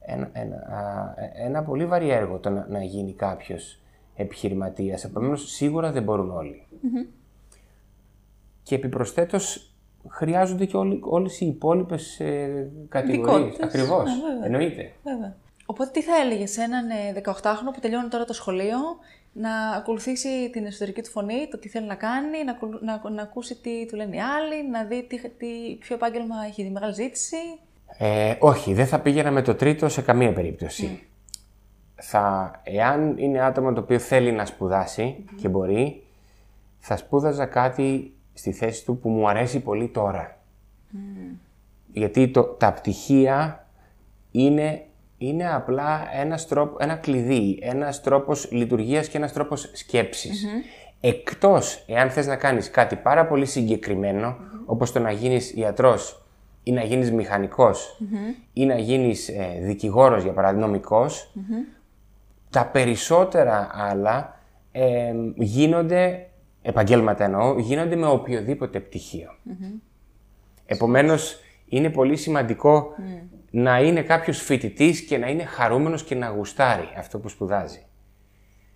ένα, 0.06 0.30
ένα, 0.34 0.56
α, 0.56 1.14
ε, 1.24 1.46
ένα 1.46 1.64
πολύ 1.64 1.86
βαρύ 1.86 2.10
έργο 2.10 2.38
το 2.38 2.50
να, 2.50 2.66
να 2.70 2.84
γίνει 2.84 3.14
κάποιος 3.14 3.80
επιχειρηματίας. 4.16 5.04
Επομένως, 5.04 5.52
σίγουρα 5.52 5.92
δεν 5.92 6.04
μπορούν 6.04 6.32
όλοι. 6.32 6.68
Και 8.64 8.76
επιπροσθέτως 8.76 9.76
χρειάζονται 10.10 10.66
και 10.66 10.78
όλοι, 10.78 11.00
όλες 11.04 11.40
οι 11.42 11.46
υπόλοιπες 11.46 12.20
ε, 12.20 12.72
κατηγορίες. 12.90 13.38
Ειδικότητες. 13.38 13.68
Ακριβώς. 13.68 14.04
Ναι, 14.04 14.22
βέβαια. 14.30 14.46
Εννοείται. 14.46 14.92
Βέβαια. 15.04 15.36
Οπότε 15.66 15.90
τι 15.94 16.02
θα 16.02 16.16
έλεγες 16.16 16.52
σε 16.52 16.62
έναν 16.62 16.90
ε, 16.90 17.22
18χρονο 17.26 17.74
που 17.74 17.80
τελειώνει 17.80 18.08
τώρα 18.08 18.26
το 18.26 18.34
σχολείο 18.34 18.78
να 19.34 19.70
ακολουθήσει 19.70 20.50
την 20.50 20.66
εσωτερική 20.66 21.02
του 21.02 21.10
φωνή, 21.10 21.48
το 21.52 21.58
τι 21.58 21.70
θέλει 21.70 21.88
να 21.88 21.96
κάνει, 21.96 22.44
να, 22.44 22.52
ακολου- 22.52 22.84
να, 22.84 23.10
να 23.10 23.22
ακούσει 23.22 23.56
τι 23.62 23.86
του 23.86 23.96
λένε 23.96 24.16
οι 24.16 24.20
άλλοι, 24.20 24.70
να 24.70 24.84
δει 24.84 25.04
τι, 25.04 25.30
τι, 25.30 25.76
ποιο 25.80 25.96
επάγγελμα 25.96 26.36
έχει 26.48 26.64
τη 26.64 26.70
μεγάλη 26.70 26.94
ζήτηση. 26.94 27.36
Ε, 27.98 28.36
όχι, 28.40 28.74
δεν 28.74 28.88
θα 28.88 29.00
πήγαινα 29.00 29.32
με 29.32 29.42
το 29.42 29.56
τρίτο 29.56 29.90
σε 29.90 30.02
καμία 30.02 30.34
περίπτωση. 30.34 31.08
Θα, 31.96 32.52
εάν 32.64 33.18
είναι 33.18 33.42
άτομο 33.42 33.74
το 33.74 33.82
οποίο 33.82 34.00
θέλει 34.00 34.32
να 34.32 34.46
σπουδάσει 34.46 35.26
και 35.42 35.48
μπορεί, 35.48 36.04
θα 36.80 36.98
σπούδαζα 36.98 37.46
κάτι 37.46 38.14
στη 38.34 38.52
θέση 38.52 38.86
του 38.86 38.98
που 38.98 39.10
μου 39.10 39.30
αρέσει 39.30 39.60
πολύ 39.60 39.88
τώρα. 39.88 40.38
Γιατί 41.94 42.28
το, 42.28 42.44
τα 42.44 42.74
πτυχία 42.74 43.68
είναι, 44.32 44.86
είναι 45.18 45.54
απλά 45.54 46.08
ένας 46.14 46.48
τρόπο, 46.48 46.78
ένα 46.80 46.96
κλειδί, 46.96 47.60
ένας 47.62 48.02
τρόπος 48.02 48.52
λειτουργίας 48.52 49.08
και 49.08 49.18
ένας 49.18 49.34
τρόπος 49.34 49.70
σκέψης. 49.74 50.46
Εκτός 51.02 51.84
εάν 51.88 52.10
θες 52.10 52.28
να 52.28 52.36
κάνεις 52.36 52.70
κάτι 52.70 52.96
πάρα 52.96 53.26
πολύ 53.28 53.46
συγκεκριμένο, 53.46 54.38
όπως 54.66 54.92
το 54.92 55.00
να 55.00 55.12
γίνεις 55.12 55.54
ιατρός 55.56 56.25
ή 56.68 56.72
να 56.72 56.84
γίνεις 56.84 57.12
μηχανικός 57.12 58.02
ή 58.54 58.66
να 58.66 58.78
γίνεις 58.78 59.30
ε, 59.30 59.60
δικηγόρος, 59.62 60.24
για 60.24 60.34
παράδειγμα, 60.34 60.66
νομικός, 60.66 61.34
τα 62.50 62.66
περισσότερα 62.66 63.70
άλλα 63.74 64.40
ε, 64.72 65.14
γίνονται, 65.36 66.30
επαγγέλματα 66.62 67.24
εννοώ, 67.24 67.60
γίνονται 67.60 67.96
με 67.96 68.08
οποιοδήποτε 68.08 68.80
πτυχίο. 68.80 69.30
Επομένως, 70.66 71.40
είναι 71.66 71.90
πολύ 71.90 72.16
σημαντικό 72.16 72.96
να 73.52 73.82
είναι 73.82 74.02
κάποιος 74.02 74.42
φοιτητής 74.42 75.02
και 75.02 75.18
να 75.18 75.30
είναι 75.30 75.44
χαρούμενος 75.44 76.04
και 76.04 76.16
να 76.16 76.28
γουστάρει 76.28 76.90
αυτό 76.98 77.20
που 77.20 77.30
σπουδάζει. 77.30 77.86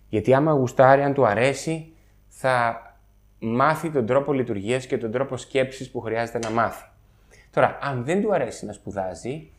Γιατί 0.08 0.34
άμα 0.34 0.52
γουστάρει, 0.52 1.02
αν 1.02 1.14
του 1.14 1.26
αρέσει, 1.26 1.92
θα 2.28 2.82
μάθει 3.38 3.90
τον 3.90 4.06
τρόπο 4.06 4.32
λειτουργίας 4.32 4.86
και 4.86 4.98
τον 4.98 5.10
τρόπο 5.10 5.36
σκέψης 5.36 5.90
που 5.90 6.00
χρειάζεται 6.00 6.38
να 6.38 6.50
μάθει. 6.50 6.89
Τώρα, 7.52 7.78
αν 7.82 8.04
δεν 8.04 8.22
του 8.22 8.34
αρέσει 8.34 8.66
να 8.66 8.72
σπουδάζει, 8.72 9.50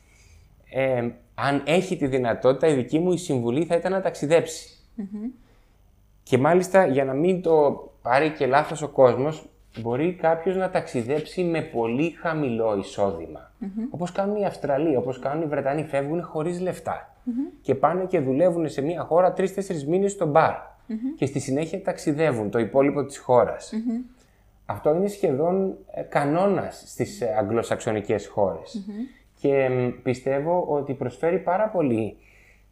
ε, 0.69 1.09
αν 1.35 1.63
έχει 1.65 1.97
τη 1.97 2.07
δυνατότητα, 2.07 2.67
η 2.67 2.73
δική 2.73 2.99
μου 2.99 3.11
η 3.11 3.17
συμβουλή 3.17 3.65
θα 3.65 3.75
ήταν 3.75 3.91
να 3.91 4.01
ταξιδεψει 4.01 4.77
Και 6.23 6.37
μάλιστα 6.37 6.85
για 6.85 7.05
να 7.05 7.13
μην 7.13 7.41
το 7.41 7.85
πάρει 8.01 8.29
και 8.29 8.45
λάθος 8.45 8.81
ο 8.81 8.87
κόσμος, 8.87 9.45
μπορεί 9.81 10.13
κάποιος 10.13 10.55
να 10.55 10.69
ταξιδέψει 10.69 11.43
με 11.43 11.61
πολύ 11.61 12.09
χαμηλό 12.09 12.77
εισόδημα. 12.77 13.51
Mm-hmm. 13.61 13.87
Όπως 13.89 14.11
κάνουν 14.11 14.35
οι 14.35 14.45
Αυστραλοί, 14.45 14.95
όπως 14.95 15.19
κάνουν 15.19 15.43
οι 15.43 15.45
Βρετανοί, 15.45 15.83
φεύγουν 15.83 16.23
χωρίς 16.23 16.59
λεφτά. 16.59 17.15
Και 17.61 17.75
πάνε 17.75 18.05
και 18.05 18.19
δουλεύουν 18.19 18.69
σε 18.69 18.81
μια 18.81 19.03
χώρα 19.03 19.33
τρει-τέσσερι 19.33 19.87
μήνες 19.87 20.11
στο 20.11 20.25
μπαρ. 20.25 20.53
Και 21.15 21.25
στη 21.25 21.39
συνέχεια 21.39 21.81
ταξιδεύουν 21.81 22.49
το 22.49 22.59
υπόλοιπο 22.59 23.05
της 23.05 23.17
χώρας. 23.17 23.73
Αυτό 24.71 24.95
είναι 24.95 25.07
σχεδόν 25.07 25.77
ε, 25.91 26.01
κανόνας 26.01 26.83
στις 26.85 27.21
ε, 27.21 27.35
αγγλοσαξονικές 27.37 28.27
χώρες. 28.27 28.85
Και 29.39 29.69
πιστεύω 30.03 30.65
ότι 30.69 30.93
προσφέρει 30.93 31.39
πάρα 31.39 31.69
πολύ 31.69 32.17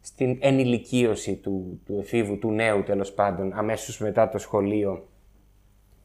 στην 0.00 0.38
ενηλικίωση 0.40 1.34
του, 1.34 1.80
του 1.86 1.98
εφήβου, 2.00 2.38
του 2.38 2.50
νέου 2.50 2.82
τέλος 2.82 3.12
πάντων, 3.12 3.52
αμέσως 3.52 3.98
μετά 3.98 4.28
το 4.28 4.38
σχολείο. 4.38 5.08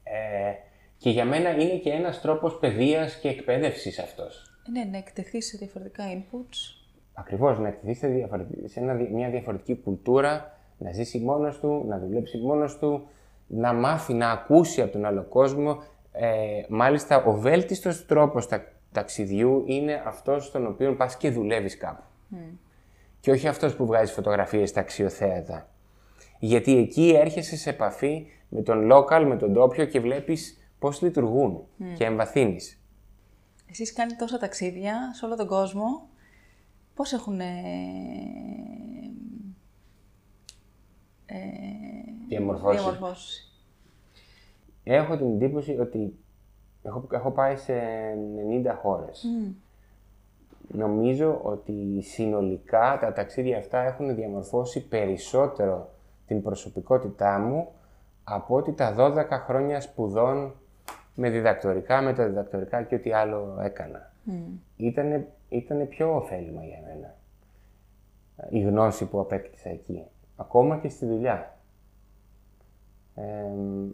Ε, 0.03 0.53
και 0.97 1.10
για 1.10 1.25
μένα 1.25 1.49
είναι 1.49 1.77
και 1.77 1.89
ένας 1.89 2.21
τρόπος 2.21 2.60
παιδείας 2.60 3.19
και 3.19 3.27
εκπαίδευσης 3.27 3.99
αυτός. 3.99 4.60
Ναι, 4.71 4.84
να 4.91 4.97
εκτεθείς 4.97 5.47
σε 5.47 5.58
διαφορετικά 5.58 6.03
inputs. 6.13 6.86
Ακριβώς, 7.13 7.60
να 7.60 7.67
εκτεθείς 7.67 7.97
σε, 7.97 8.27
σε 8.65 8.81
μια 9.12 9.29
διαφορετική 9.29 9.75
κουλτούρα, 9.75 10.58
να 10.77 10.91
ζήσει 10.91 11.19
μόνος 11.19 11.60
του, 11.60 11.86
να 11.88 11.99
δουλέψει 11.99 12.38
μόνος 12.38 12.77
του, 12.77 13.08
να 13.47 13.73
μάθει 13.73 14.13
να 14.13 14.31
ακούσει 14.31 14.81
από 14.81 14.91
τον 14.91 15.05
άλλο 15.05 15.23
κόσμο. 15.23 15.84
Ε, 16.12 16.63
μάλιστα, 16.69 17.23
ο 17.23 17.31
βέλτιστος 17.31 18.05
τρόπος 18.05 18.47
τα, 18.47 18.63
ταξιδιού 18.91 19.63
είναι 19.65 20.03
αυτός 20.05 20.45
στον 20.45 20.67
οποίο 20.67 20.95
πας 20.95 21.17
και 21.17 21.29
δουλεύεις 21.29 21.77
κάπου. 21.77 22.03
Και 23.19 23.31
όχι 23.31 23.47
αυτός 23.47 23.75
που 23.75 23.86
βγάζει 23.86 24.13
φωτογραφίες 24.13 24.69
στα 24.69 24.79
αξιοθέατα. 24.79 25.69
Γιατί 26.39 26.77
εκεί 26.77 27.13
έρχεσαι 27.15 27.58
σε 27.58 27.69
επαφή 27.69 28.25
με 28.49 28.62
τον 28.62 28.89
local, 28.91 29.25
με 29.27 29.38
τον 29.38 29.53
τόπιο 29.53 29.86
και 29.86 29.99
βλέπεις 29.99 30.58
πώς 30.79 31.01
λειτουργούν 31.01 31.63
και 31.97 32.03
εμβαθύνεις. 32.03 32.79
Εσείς 33.69 33.93
κάνετε 33.93 34.15
τόσα 34.19 34.38
ταξίδια 34.38 35.13
σε 35.13 35.25
όλο 35.25 35.36
τον 35.36 35.47
κόσμο. 35.47 36.08
Πώς 36.93 37.13
έχουν 37.13 37.39
ε, 37.39 37.45
ε, 41.25 41.36
διαμορφώσει. 42.27 42.79
Έχω 44.83 45.17
την 45.17 45.25
εντύπωση 45.25 45.77
ότι 45.79 46.15
έχω, 46.81 47.07
έχω 47.11 47.31
πάει 47.31 47.55
σε 47.55 47.73
90 48.65 48.75
χώρες. 48.81 49.25
Νομίζω 50.67 51.39
ότι 51.43 52.01
συνολικά 52.01 52.97
τα 53.01 53.13
ταξίδια 53.13 53.57
αυτά 53.57 53.81
έχουν 53.81 54.15
διαμορφώσει 54.15 54.88
περισσότερο 54.88 55.89
την 56.27 56.41
προσωπικότητά 56.41 57.39
μου 57.39 57.67
από 58.23 58.55
ότι 58.55 58.73
τα 58.73 58.95
12 58.97 59.25
χρόνια 59.45 59.81
σπουδών 59.81 60.53
με 61.15 61.29
διδακτορικά, 61.29 62.01
με 62.01 62.13
τα 62.13 62.25
διδακτορικά 62.25 62.83
και 62.83 62.95
ό,τι 62.95 63.13
άλλο 63.13 63.57
έκανα. 63.61 64.13
Mm. 64.27 64.31
Ήτανε, 64.77 65.27
ήτανε 65.49 65.85
πιο 65.85 66.15
ωφέλιμα 66.15 66.63
για 66.63 66.79
μένα 66.85 67.15
η 68.49 68.59
γνώση 68.59 69.05
που 69.05 69.19
απέκτησα 69.19 69.69
εκεί. 69.69 70.03
Ακόμα 70.35 70.77
και 70.77 70.89
στη 70.89 71.05
δουλειά. 71.05 71.54
Ε, 73.15 73.23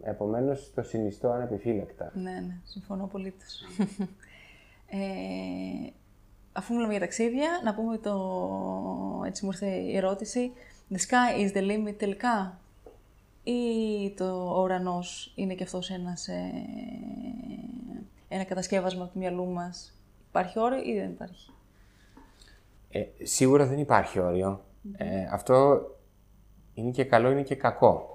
επομένως, 0.10 0.72
το 0.76 0.82
συνιστώ 0.82 1.30
ανεπιφύλακτα. 1.30 2.12
Ναι, 2.16 2.32
ναι, 2.32 2.60
συμφωνώ 2.64 3.08
πολύ. 3.08 3.34
ε, 4.88 5.90
αφού 6.52 6.74
μιλάμε 6.74 6.92
για 6.92 7.02
ταξίδια, 7.02 7.50
να 7.64 7.74
πούμε 7.74 7.98
το... 7.98 9.24
Έτσι 9.26 9.46
μου 9.46 9.52
ήρθε 9.54 9.68
η 9.68 9.98
ερώτηση. 9.98 10.52
The 10.94 10.98
sky 10.98 11.40
is 11.40 11.58
the 11.58 11.62
limit 11.62 11.96
τελικά; 11.98 12.60
Ή 13.44 14.14
το 14.18 14.56
ο 14.58 14.62
ουρανός 14.62 15.34
είναι 15.36 15.54
και 15.54 15.64
αυτός 15.64 15.90
ένας, 15.90 16.28
ε, 16.28 16.52
ένα 18.28 18.44
κατασκεύασμα 18.44 19.08
του 19.08 19.20
μυαλού 19.20 19.48
μας; 19.48 19.96
Υπάρχει 20.30 20.60
όριο 20.60 20.80
ή 20.84 21.00
δεν 21.00 21.10
υπάρχει; 21.10 21.52
Ε, 22.90 23.06
σίγουρα 23.24 23.66
δεν 23.66 23.80
υπάρχει 23.80 24.20
Ε, 24.98 25.28
αυτό 25.32 25.82
είναι 26.74 26.92
και 26.92 27.04
καλό, 27.04 27.32
είναι 27.32 27.44
και 27.44 27.56
κακο 27.56 28.14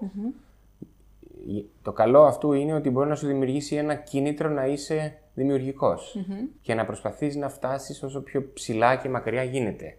Το 1.83 1.93
καλό 1.93 2.23
αυτού 2.23 2.53
είναι 2.53 2.75
ότι 2.75 2.91
μπορεί 2.91 3.09
να 3.09 3.15
σου 3.15 3.27
δημιουργήσει 3.27 3.77
ένα 3.77 3.95
κίνητρο 3.95 4.49
να 4.49 4.67
είσαι 4.67 5.19
δημιουργικος 5.35 6.17
και 6.63 6.75
να 6.75 6.87
προσπαθείς 6.87 7.37
να 7.37 7.49
φτάσεις 7.49 8.03
όσο 8.03 8.23
πιο 8.23 8.53
ψηλά 8.53 8.97
και 8.97 9.09
μακριά 9.09 9.43
γίνεται. 9.43 9.97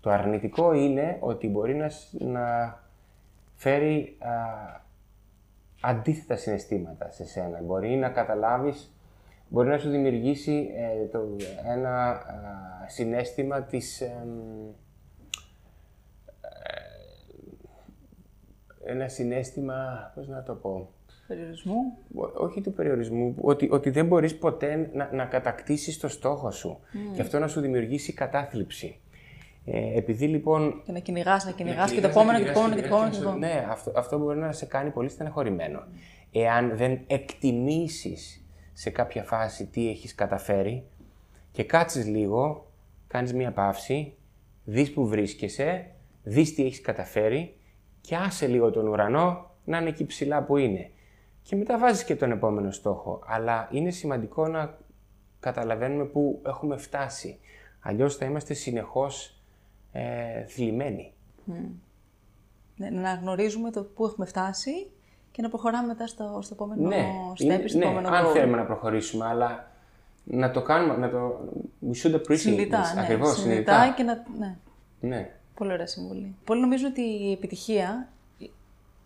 Το 0.00 0.10
αρνητικό 0.10 0.72
είναι 0.72 1.16
ότι 1.20 1.48
μπορεί 1.48 1.74
να, 1.74 1.90
να 2.18 2.78
φέρει 3.54 4.16
α, 4.18 4.30
αντίθετα 5.80 6.36
συναισθήματα 6.36 7.10
σε 7.10 7.24
σένα. 7.24 7.62
Μπορεί 7.62 7.96
να 7.96 8.08
καταλάβεις, 8.08 8.92
μπορεί 9.48 9.68
να 9.68 9.78
σου 9.78 9.90
δημιουργήσει 9.90 10.70
ε, 10.76 11.06
το, 11.06 11.36
ένα 11.66 12.22
συνέστημα 12.86 13.62
της... 13.62 14.00
Ε, 14.00 14.26
ένα 18.88 19.08
συνέστημα, 19.08 20.12
πώς 20.14 20.28
να 20.28 20.42
το 20.42 20.54
πω... 20.54 20.88
Περιορισμού. 21.26 21.74
Όχι 22.34 22.60
του 22.60 22.72
περιορισμού, 22.72 23.34
ότι, 23.40 23.68
ότι 23.70 23.90
δεν 23.90 24.06
μπορείς 24.06 24.38
ποτέ 24.38 24.90
να, 24.92 25.10
να 25.12 25.24
κατακτήσεις 25.24 25.98
το 25.98 26.08
στόχο 26.08 26.50
σου. 26.50 26.78
Και 27.14 27.20
αυτό 27.20 27.38
να 27.38 27.48
σου 27.48 27.60
δημιουργήσει 27.60 28.12
κατάθλιψη. 28.12 29.00
Ε, 29.64 29.98
επειδή 29.98 30.26
λοιπόν. 30.26 30.82
Και 30.84 30.92
να 30.92 30.98
κυνηγάς, 30.98 31.44
να 31.44 31.50
κυνηγάς 31.50 31.92
και 31.92 32.00
το 32.00 32.08
επόμενο 32.08 32.38
και 32.38 32.44
το 32.44 32.50
επόμενο 32.50 32.74
και 32.74 32.80
το 32.80 32.86
επόμενο. 32.86 33.36
Ναι, 33.38 33.66
αυτό, 33.68 33.92
αυτό 33.96 34.18
μπορεί 34.18 34.38
να 34.38 34.52
σε 34.52 34.66
κάνει 34.66 34.90
πολύ 34.90 35.08
στεναχωρημένο. 35.08 35.82
Εάν 36.32 36.76
δεν 36.76 37.00
εκτιμήσεις 37.06 38.44
σε 38.72 38.90
κάποια 38.90 39.22
φάση 39.22 39.66
τι 39.66 39.88
έχεις 39.88 40.14
καταφέρει 40.14 40.84
και 41.52 41.64
κάτσεις 41.64 42.06
λίγο, 42.06 42.70
κάνεις 43.06 43.34
μία 43.34 43.52
παύση, 43.52 44.14
δεις 44.64 44.92
που 44.92 45.06
βρίσκεσαι, 45.06 45.90
δεις 46.22 46.54
τι 46.54 46.64
έχεις 46.64 46.80
καταφέρει 46.80 47.57
και 48.00 48.16
άσε 48.16 48.46
λίγο 48.46 48.70
τον 48.70 48.86
ουρανό 48.86 49.50
να 49.64 49.78
είναι 49.78 49.88
εκεί 49.88 50.06
ψηλά 50.06 50.42
που 50.42 50.56
είναι. 50.56 50.90
Και 51.42 51.56
μετά 51.56 51.78
βάζεις 51.78 52.04
και 52.04 52.16
τον 52.16 52.30
επόμενο 52.30 52.70
στόχο. 52.70 53.22
Αλλά 53.26 53.68
είναι 53.72 53.90
σημαντικό 53.90 54.48
να 54.48 54.78
καταλαβαίνουμε 55.40 56.04
πού 56.04 56.40
έχουμε 56.46 56.76
φτάσει. 56.76 57.38
Αλλιώς 57.80 58.16
θα 58.16 58.24
είμαστε 58.24 58.54
συνεχώς 58.54 59.42
ε, 59.92 60.44
θλιμμένοι. 60.44 61.12
Ναι, 62.76 62.90
να 62.90 63.14
γνωρίζουμε 63.14 63.70
το 63.70 63.82
πού 63.82 64.04
έχουμε 64.04 64.26
φτάσει 64.26 64.90
και 65.30 65.42
να 65.42 65.48
προχωράμε 65.48 65.86
μετά 65.86 66.06
στο, 66.06 66.38
στο 66.42 66.54
επόμενο 66.54 66.88
ναι, 66.88 67.10
step, 67.30 67.62
στο 67.64 67.78
ναι, 67.78 67.84
επόμενο 67.84 68.08
αν 68.08 68.26
θέλουμε 68.26 68.56
να 68.56 68.64
προχωρήσουμε, 68.64 69.26
αλλά 69.26 69.70
να 70.24 70.50
το 70.50 70.62
κάνουμε, 70.62 70.96
να 70.96 71.10
το... 71.10 71.40
We 71.90 72.06
should 72.06 72.14
appreciate 72.14 72.36
συνειδητά, 72.36 72.94
ναι, 72.94 73.00
Ακριβώς, 73.00 73.40
συνειδητά. 73.40 73.94
και 73.96 74.02
να... 74.02 74.24
Ναι. 74.38 74.56
ναι. 75.00 75.37
Πολύ 75.58 75.72
ωραία 75.72 75.86
συμβουλή. 75.86 76.34
Πολλοί 76.44 76.60
νομίζουν 76.60 76.90
ότι 76.90 77.00
η 77.00 77.32
επιτυχία, 77.32 78.08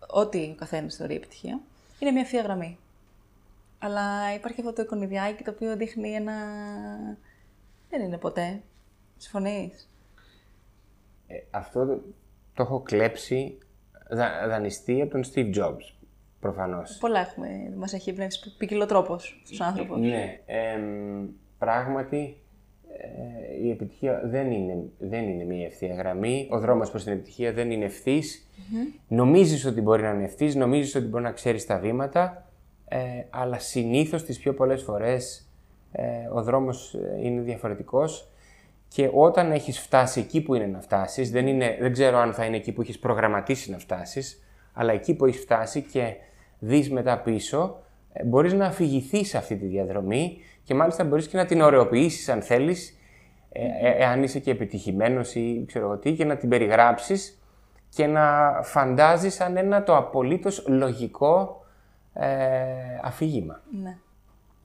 ό,τι 0.07 0.49
ο 0.51 0.55
καθένας 0.55 0.95
θεωρεί 0.95 1.15
επιτυχία, 1.15 1.59
είναι 1.99 2.11
μια 2.11 2.21
ευθεία 2.21 2.41
γραμμή. 2.41 2.77
Αλλά 3.79 4.33
υπάρχει 4.33 4.59
αυτό 4.59 4.73
το 4.73 4.81
εικονιδιάκι 4.81 5.43
το 5.43 5.51
οποίο 5.51 5.75
δείχνει 5.77 6.09
ένα... 6.11 6.33
Δεν 7.89 8.01
είναι 8.01 8.17
ποτέ. 8.17 8.61
Συμφωνείς; 9.17 9.89
Ε, 11.27 11.35
αυτό 11.51 11.85
το, 12.53 12.63
έχω 12.63 12.79
κλέψει, 12.79 13.57
δα, 14.09 14.47
δανειστεί 14.47 15.01
από 15.01 15.11
τον 15.11 15.23
Steve 15.33 15.55
Jobs, 15.55 15.93
προφανώς. 16.39 16.97
Πολλά 16.97 17.19
έχουμε, 17.19 17.73
μας 17.75 17.93
έχει 17.93 18.09
εμπνεύσει 18.09 18.55
ποικιλοτρόπος 18.57 19.41
στους 19.45 19.61
άνθρωπους. 19.61 19.99
Ναι, 19.99 20.39
ε, 20.45 20.79
πράγματι 21.57 22.17
ε, 22.17 22.42
η 23.63 23.71
επιτυχία 23.71 24.21
δεν 24.25 24.51
είναι, 24.51 24.77
δεν 24.99 25.27
είναι 25.27 25.43
μια 25.43 25.65
ευθεία 25.65 25.93
γραμμή. 25.93 26.47
Ο 26.51 26.59
δρόμος 26.59 26.89
προς 26.89 27.03
την 27.03 27.13
επιτυχία 27.13 27.53
δεν 27.53 27.71
είναι 27.71 27.85
ευθύς. 27.85 28.47
Mm-hmm. 28.47 28.99
Νομίζεις 29.07 29.65
ότι 29.65 29.81
μπορεί 29.81 30.01
να 30.01 30.09
είναι 30.09 30.23
ευθύς, 30.23 30.55
νομίζεις 30.55 30.95
ότι 30.95 31.05
μπορεί 31.05 31.23
να 31.23 31.31
ξέρεις 31.31 31.65
τα 31.65 31.79
βήματα, 31.79 32.49
ε, 32.87 32.97
αλλά 33.29 33.59
συνήθως 33.59 34.23
τις 34.23 34.39
πιο 34.39 34.53
πολλές 34.53 34.83
φορές 34.83 35.47
ε, 35.91 36.05
ο 36.33 36.43
δρόμος 36.43 36.93
ε, 36.93 37.19
είναι 37.21 37.41
διαφορετικός 37.41 38.27
και 38.87 39.09
όταν 39.13 39.51
έχεις 39.51 39.79
φτάσει 39.79 40.19
εκεί 40.19 40.41
που 40.41 40.55
είναι 40.55 40.65
να 40.65 40.81
φτάσεις, 40.81 41.31
δεν, 41.31 41.47
είναι, 41.47 41.77
δεν 41.79 41.91
ξέρω 41.91 42.17
αν 42.17 42.33
θα 42.33 42.45
είναι 42.45 42.55
εκεί 42.55 42.71
που 42.71 42.81
έχεις 42.81 42.99
προγραμματίσει 42.99 43.71
να 43.71 43.77
φτάσεις, 43.77 44.43
αλλά 44.73 44.93
εκεί 44.93 45.13
που 45.13 45.25
έχεις 45.25 45.41
φτάσει 45.41 45.81
και 45.81 46.15
δεις 46.59 46.91
μετά 46.91 47.19
πίσω, 47.19 47.57
ε, 47.65 47.92
μπορείς 48.25 48.53
να 48.53 48.65
αφηγηθείς 48.65 49.35
αυτή 49.35 49.55
τη 49.55 49.65
διαδρομή 49.65 50.37
και 50.63 50.73
μάλιστα 50.73 51.03
μπορείς 51.03 51.27
και 51.27 51.37
να 51.37 51.45
την 51.45 51.61
ωρεοποιήσεις 51.61 52.29
αν 52.29 52.41
θέλεις, 52.41 52.97
ε, 53.51 53.63
ε, 53.65 54.03
εάν 54.03 54.23
είσαι 54.23 54.39
και 54.39 54.51
επιτυχημένος 54.51 55.35
ή 55.35 55.63
ξέρω 55.67 55.97
τι, 55.97 56.13
και 56.13 56.25
να 56.25 56.37
την 56.37 56.49
περιγράψεις 56.49 57.37
και 57.89 58.07
να 58.07 58.59
φαντάζεις 58.63 59.33
σαν 59.33 59.57
ένα 59.57 59.83
το 59.83 59.97
απολύτως 59.97 60.65
λογικό 60.67 61.65
ε, 62.13 62.27
αφήγημα. 63.03 63.61
Ναι. 63.83 63.97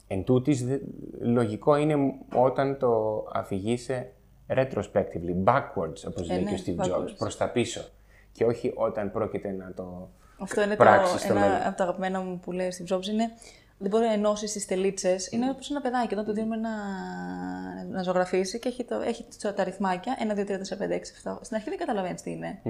Εν 0.09 0.25
τούτης, 0.25 0.65
δε- 0.67 0.79
λογικό 1.21 1.77
είναι 1.77 1.97
όταν 2.35 2.79
το 2.79 3.25
αφηγείσαι 3.33 4.13
retrospectively, 4.49 5.45
backwards, 5.45 6.03
όπως 6.09 6.29
λέει 6.29 6.43
ναι, 6.43 6.51
και 6.51 6.55
ο 6.55 6.59
Steve 6.67 6.85
backwards. 6.85 7.03
Jobs, 7.03 7.15
προς 7.19 7.37
τα 7.37 7.49
πίσω. 7.51 7.81
Και 8.33 8.45
όχι 8.45 8.73
όταν 8.75 9.11
πρόκειται 9.11 9.51
να 9.51 9.73
το 9.77 10.09
Αυτό 10.38 10.62
είναι 10.62 10.77
το, 10.77 10.85
πράξεις 10.85 11.20
στο 11.20 11.35
μέλλον. 11.35 11.51
ένα 11.51 11.68
από 11.68 11.77
τα 11.77 11.83
αγαπημένα 11.83 12.20
μου 12.20 12.40
που 12.40 12.53
λέει 12.53 12.66
ο 12.66 12.70
Steve 12.70 12.96
Jobs. 12.96 13.07
Είναι, 13.07 13.31
δεν 13.79 13.90
μπορεί 13.90 14.05
να 14.05 14.12
ενώσεις 14.12 14.53
τις 14.53 14.66
τελίτσες. 14.66 15.29
Είναι 15.33 15.51
όπως 15.51 15.70
ένα 15.70 15.81
παιδάκι. 15.81 16.12
Όταν 16.14 16.24
του 16.24 16.33
δίνουμε 16.33 16.57
να, 16.57 16.70
να 17.90 18.03
ζωγραφίσει 18.03 18.59
και 18.59 18.68
έχει, 18.68 18.85
το, 18.85 19.01
έχει 19.01 19.27
τα 19.40 19.55
αριθμάκια 19.57 20.16
1, 20.35 20.38
2, 20.38 20.40
3, 20.40 20.44
4, 20.44 20.44
5, 20.44 20.55
6, 20.55 21.33
7. 21.33 21.38
Στην 21.40 21.57
αρχή 21.57 21.68
δεν 21.68 21.79
καταλαβαίνεις 21.79 22.22
τι 22.22 22.31
είναι. 22.31 22.61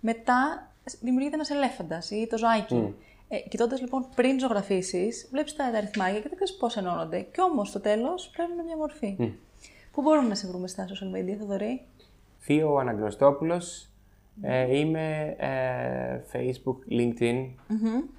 Μετά 0.00 0.68
δημιουργείται 1.00 1.34
ένας 1.34 1.50
ελέφαντας 1.50 2.10
ή 2.10 2.26
το 2.30 2.38
ζωάκι. 2.38 2.94
Ε, 3.28 3.38
Κοιτώντας 3.38 3.80
λοιπόν 3.80 4.06
πριν 4.14 4.38
ζωγραφίσεις, 4.38 5.28
βλέπεις 5.30 5.56
τα 5.56 5.64
αριθμάκια 5.64 6.20
και 6.20 6.28
δεν 6.28 6.34
ξέρεις 6.34 6.56
πώς 6.56 6.76
ενώνονται. 6.76 7.20
Και 7.20 7.40
όμως 7.40 7.68
στο 7.68 7.80
τέλος 7.80 8.30
παίρνουν 8.36 8.64
μια 8.64 8.76
μορφή. 8.76 9.16
Πού 9.92 10.02
μπορούμε 10.02 10.28
να 10.28 10.34
σε 10.34 10.46
βρούμε 10.46 10.68
στα 10.68 10.86
social 10.88 11.16
media, 11.16 11.36
Θοδωρή; 11.38 11.86
Θείο 12.38 12.74
Αναγνωστόπουλος, 12.76 13.89
ε, 14.42 14.76
είμαι 14.78 15.36
ε, 15.38 16.20
Facebook, 16.32 16.76
LinkedIn 16.92 17.48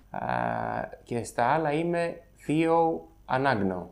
α, 0.10 0.20
και 1.04 1.24
στα 1.24 1.46
άλλα 1.46 1.72
είμαι 1.72 2.22
Θείο 2.38 3.08
Ανάγνω. 3.26 3.90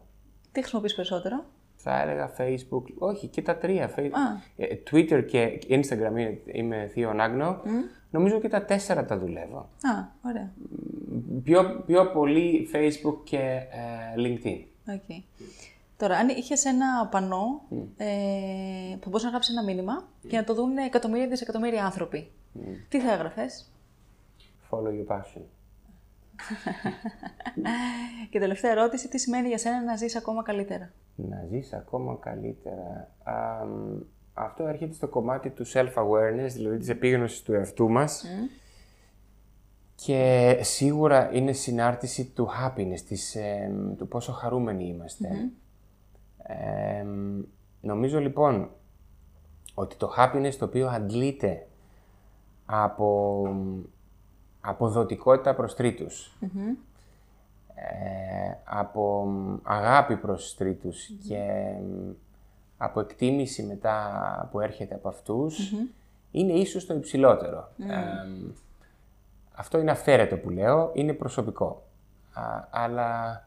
Τι 0.52 0.60
χρησιμοποιείς 0.60 0.96
περισσότερο; 0.96 1.46
Θα 1.76 2.02
έλεγα 2.02 2.32
Facebook, 2.38 2.84
όχι 2.98 3.28
και 3.28 3.42
τα 3.42 3.58
τρία. 3.58 3.90
Facebook, 3.96 4.12
Α. 4.58 4.64
ε, 4.64 4.80
Twitter 4.92 5.26
και 5.28 5.60
Instagram 5.70 6.12
είναι, 6.12 6.42
είμαι 6.46 6.90
Θείο 6.92 7.10
Ανάγνω. 7.10 7.62
Νομίζω 8.12 8.40
και 8.40 8.48
τα 8.50 8.66
τέσσερα 8.66 9.06
τα 9.06 9.18
δουλεύω. 9.18 9.58
Α, 9.58 10.06
ωραία. 10.26 10.52
Πιο, 11.44 11.84
πιο 11.86 12.12
πολύ 12.12 12.70
Facebook 12.74 13.18
και 13.24 13.38
ε, 13.38 14.14
LinkedIn. 14.18 14.58
Okay. 14.96 15.24
Τώρα, 16.00 16.18
αν 16.18 16.30
είχες 16.30 16.66
ένα 16.66 17.08
πανό 17.12 17.62
ε, 17.98 18.96
που 19.00 19.10
μπορούσε 19.10 19.26
να 19.26 19.32
γράψεις 19.32 19.56
ένα 19.56 19.64
μήνυμα 19.64 20.08
και 20.28 20.38
να 20.38 20.44
το 20.44 20.54
δουν 20.54 20.78
εκατομμύρια 20.78 21.28
δισεκατομμύρια 21.28 21.86
άνθρωποι, 21.86 22.32
τι 22.90 23.00
θα 23.00 23.14
έγραφες; 23.14 23.72
Follow 24.70 24.88
your 24.88 25.16
passion. 25.16 25.42
Και 28.30 28.40
τελευταία 28.40 28.72
ερώτηση, 28.72 29.08
τι 29.08 29.18
σημαίνει 29.18 29.48
για 29.48 29.58
σένα 29.58 29.84
να 29.84 29.96
ζεις 29.96 30.16
ακόμα 30.16 30.44
καλύτερα; 30.44 30.92
Να 31.16 31.46
ζεις 31.50 31.74
ακόμα 31.74 32.18
καλύτερα. 32.20 33.12
Α, 33.24 33.66
μ, 33.66 34.00
αυτό 34.34 34.68
έρχεται 34.68 34.94
στο 34.94 35.08
κομμάτι 35.08 35.50
του 35.50 35.68
self-awareness, 35.68 36.50
δηλαδή 36.52 36.78
της 36.78 36.90
επίγνωσης 36.90 37.42
του 37.42 37.54
εαυτού 37.54 37.90
μας. 37.90 38.26
Και 39.96 40.58
σίγουρα 40.62 41.30
είναι 41.34 41.52
συνάρτηση 41.52 42.26
του 42.26 42.50
happiness, 42.50 43.00
της, 43.08 43.36
ε, 43.36 43.72
του 43.98 44.08
πόσο 44.08 44.32
χαρούμενοι 44.32 44.88
είμαστε. 44.88 45.52
Ε, 46.52 47.04
μ, 47.04 47.42
νομίζω 47.82 48.20
λοιπόν 48.20 48.70
ότι 49.74 49.96
το 49.96 50.14
happiness 50.18 50.54
το 50.60 50.66
οποίο 50.66 50.88
αντλείται 50.88 51.68
από 52.66 53.48
αποδοτικότητα 54.62 55.56
προς 55.56 55.76
τρίτους, 55.76 56.38
ε, 57.76 58.54
από 58.64 59.26
μ, 59.26 59.58
αγάπη 59.64 60.18
προς 60.18 60.56
τρίτους 60.56 61.10
και 61.28 61.74
μ, 61.82 62.10
από 62.78 63.00
εκτίμηση 63.00 63.64
μετά 63.64 64.48
που 64.52 64.60
έρχεται 64.60 64.96
από 64.96 65.08
αυτούς, 65.08 65.74
είναι 66.32 66.54
ίσως 66.54 66.86
το 66.86 66.94
υψηλότερο. 66.94 67.70
Ε, 67.80 68.28
μ, 68.28 68.52
αυτό 69.56 69.80
είναι 69.80 69.92
αυθαίρετο 69.92 70.38
που 70.38 70.50
λέω, 70.50 70.92
είναι 70.94 71.14
προσωπικό. 71.14 71.84
Α, 72.34 72.68
αλλά, 72.70 73.44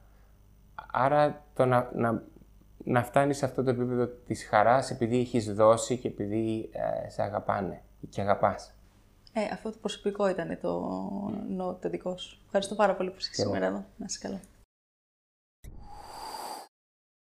άρα 0.90 1.42
το 1.54 1.64
να, 1.64 1.90
να, 1.94 2.22
να 2.84 3.04
φτάνεις 3.04 3.36
σε 3.36 3.44
αυτό 3.44 3.62
το 3.62 3.70
επίπεδο 3.70 4.06
της 4.26 4.44
χαράς 4.44 4.90
επειδή 4.90 5.18
έχεις 5.18 5.54
δώσει 5.54 5.96
και 5.98 6.08
επειδή 6.08 6.70
ε, 6.72 7.08
σε 7.10 7.22
αγαπάνε 7.22 7.82
και 8.10 8.20
αγαπάς. 8.20 8.72
Ε, 9.32 9.40
αυτό 9.52 9.70
το 9.70 9.76
προσωπικό 9.80 10.28
ήταν 10.28 10.58
το, 10.60 10.80
νο- 11.48 11.78
το 11.82 11.88
δικό 11.88 12.16
σου. 12.16 12.38
Ευχαριστώ 12.44 12.74
πάρα 12.74 12.94
πολύ 12.94 13.10
που 13.10 13.16
είσαι 13.18 13.34
σήμερα 13.34 13.66
εδώ. 13.66 13.84
Να 13.96 14.04
είσαι 14.08 14.18
καλά. 14.22 14.40